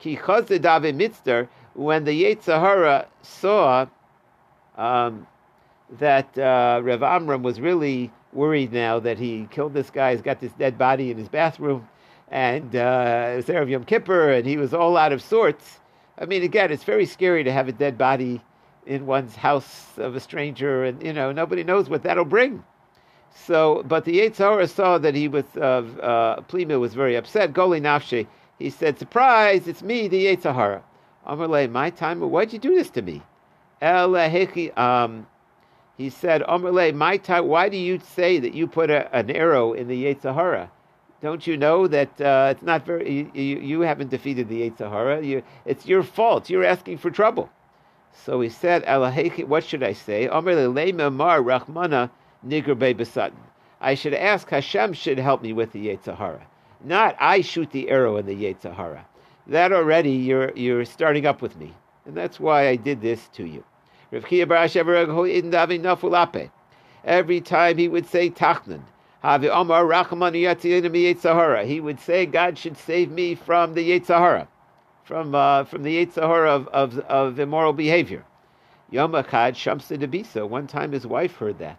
[0.00, 3.86] Ki David Mitzter, when the Yetzer Hara saw
[4.76, 5.26] um,
[5.98, 10.12] that uh, Rev Amram was really worried now that he killed this guy.
[10.12, 11.88] He's got this dead body in his bathroom,
[12.28, 15.80] and uh, it was Erev Yom Kippur, and he was all out of sorts.
[16.18, 18.40] I mean, again, it's very scary to have a dead body
[18.86, 22.64] in one's house of a stranger, and you know nobody knows what that'll bring.
[23.32, 27.52] So, but the Yetzer Hara saw that he was uh, uh, Plima was very upset.
[27.52, 28.26] Goli Nafshi,
[28.60, 29.66] he said, "Surprise!
[29.66, 30.84] It's me, the Yetzer Hara."
[31.26, 32.20] Amalei, my time.
[32.20, 33.22] Why'd you do this to me?
[33.82, 34.14] El
[34.78, 35.26] um,
[36.00, 39.74] he said, Omerle, my time, why do you say that you put a, an arrow
[39.74, 40.70] in the Yetzer Hara?
[41.20, 45.22] Don't you know that uh, it's not very, you, you haven't defeated the Yetzer Hara.
[45.22, 46.48] You, it's your fault.
[46.48, 47.50] You're asking for trouble.
[48.12, 48.82] So he said,
[49.46, 50.26] what should I say?
[50.26, 52.08] Omerle, mar rachmana
[52.46, 53.32] nigr
[53.82, 56.46] I should ask Hashem should help me with the Yetzer Hara.
[56.82, 59.06] Not I shoot the arrow in the Yetzer Hara.
[59.46, 61.74] That already you're, you're starting up with me.
[62.06, 63.64] And that's why I did this to you.
[67.04, 68.82] Every time he would say Tachanun,
[71.66, 74.48] he would say, God should save me from the Yetzer Hara,
[75.04, 78.24] from, uh, from the Yetzer Hara of, of, of immoral behavior.
[78.90, 80.48] Shamsa.
[80.48, 81.78] One time his wife heard that.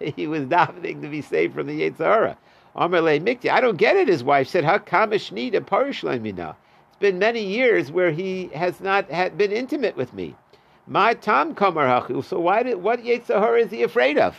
[0.16, 2.38] He was davening to be saved from the Yetzer Hara.
[2.76, 4.64] I don't get it, his wife said.
[4.64, 6.54] Hakamishnida Parishlamina.
[6.88, 10.36] It's been many years where he has not had been intimate with me.
[10.86, 12.22] My Tom Kamar.
[12.22, 14.36] So why did what Yetzer Hara is he afraid of?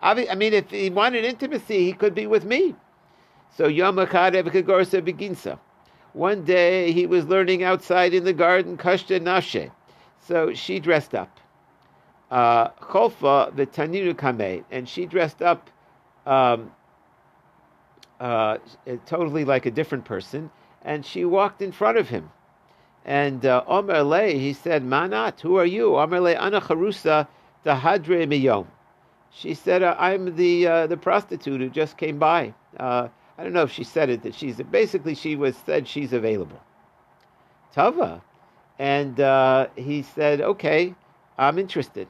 [0.00, 2.74] I mean, if he wanted intimacy, he could be with me.
[3.56, 5.58] So Yom Echad Beginsa.
[6.12, 9.70] One day he was learning outside in the garden, Kashta Nashe.
[10.20, 11.40] So she dressed up.
[12.30, 15.70] Uh, Cholfa the Taninu Kame, and she dressed up
[16.26, 16.72] um,
[18.20, 18.58] uh,
[19.06, 20.50] totally like a different person,
[20.82, 22.30] and she walked in front of him.
[23.04, 25.96] And uh, Omer Le, he said, Manat, who are you?
[25.96, 27.28] Omer Le, Ana Charusa,
[27.64, 28.66] Hadre Miyom.
[29.30, 32.54] She said, uh, I'm the uh, the prostitute who just came by.
[32.78, 36.12] Uh, I don't know if she said it, that she's, basically she was said she's
[36.12, 36.60] available.
[37.72, 38.22] Tava.
[38.78, 40.94] And uh, he said, okay,
[41.36, 42.08] I'm interested.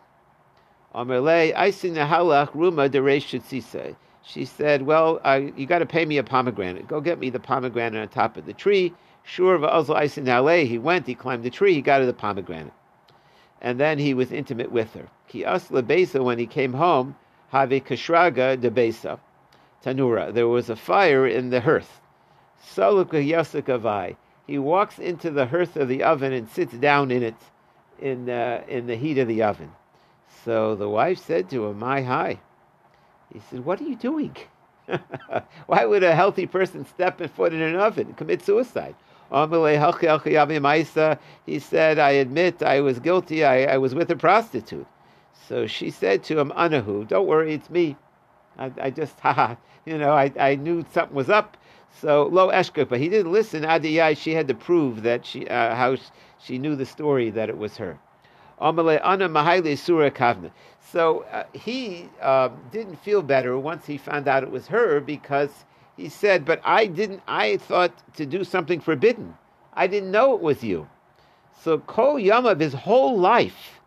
[0.95, 3.29] Omer Le, Aisin Halach Ruma Deresh
[4.29, 6.89] She said, "Well, uh, you got to pay me a pomegranate.
[6.89, 11.07] Go get me the pomegranate on top of the tree." Sure, he went.
[11.07, 11.75] He climbed the tree.
[11.75, 12.73] He got the pomegranate,
[13.61, 15.09] and then he was intimate with her.
[15.29, 17.15] Ki asla when he came home,
[17.51, 19.21] have kashraga de besa,
[19.85, 20.33] tanura.
[20.33, 22.01] There was a fire in the hearth.
[22.61, 24.17] Saluka yasakavai.
[24.45, 27.37] He walks into the hearth of the oven and sits down in it,
[28.01, 29.71] in uh, in the heat of the oven.
[30.45, 32.41] So the wife said to him, "My hi."
[33.33, 34.37] He said, "What are you doing?
[35.67, 38.95] Why would a healthy person step and foot in an oven and commit suicide?"
[39.31, 39.37] He
[41.59, 43.45] said, "I admit I was guilty.
[43.45, 44.87] I, I was with a prostitute."
[45.49, 47.97] So she said to him, "Anahu, don't worry, it's me.
[48.59, 49.17] I, I just,
[49.85, 51.57] you know, I, I knew something was up."
[52.01, 53.65] So lo eshka, but he didn't listen.
[53.65, 55.97] Adiyai, she had to prove that she uh, how
[56.39, 57.99] she knew the story that it was her.
[58.59, 58.65] So
[61.33, 65.51] uh, he uh, didn't feel better once he found out it was her because
[65.97, 67.23] he said, "But I didn't.
[67.27, 69.37] I thought to do something forbidden.
[69.75, 70.89] I didn't know it was you."
[71.63, 73.81] So Kol of his whole life,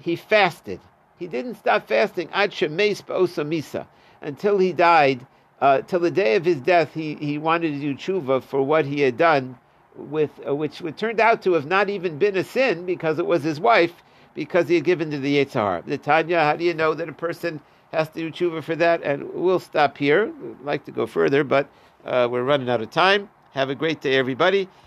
[0.00, 0.80] he fasted.
[1.18, 3.86] He didn't stop fasting ad shemes misa
[4.22, 5.26] until he died
[5.60, 8.84] uh, till the day of his death, he, he wanted to do tshuva for what
[8.84, 9.58] he had done,
[9.94, 13.26] with uh, which would turned out to have not even been a sin because it
[13.26, 14.02] was his wife,
[14.36, 15.82] because he had given to the Yetzer Hara.
[15.84, 17.58] The Tanya, how do you know that a person
[17.90, 19.02] has to do tshuva for that?
[19.02, 20.26] And we'll stop here.
[20.26, 21.68] We'd like to go further, but
[22.04, 23.30] uh, we're running out of time.
[23.52, 24.68] Have a great day, everybody.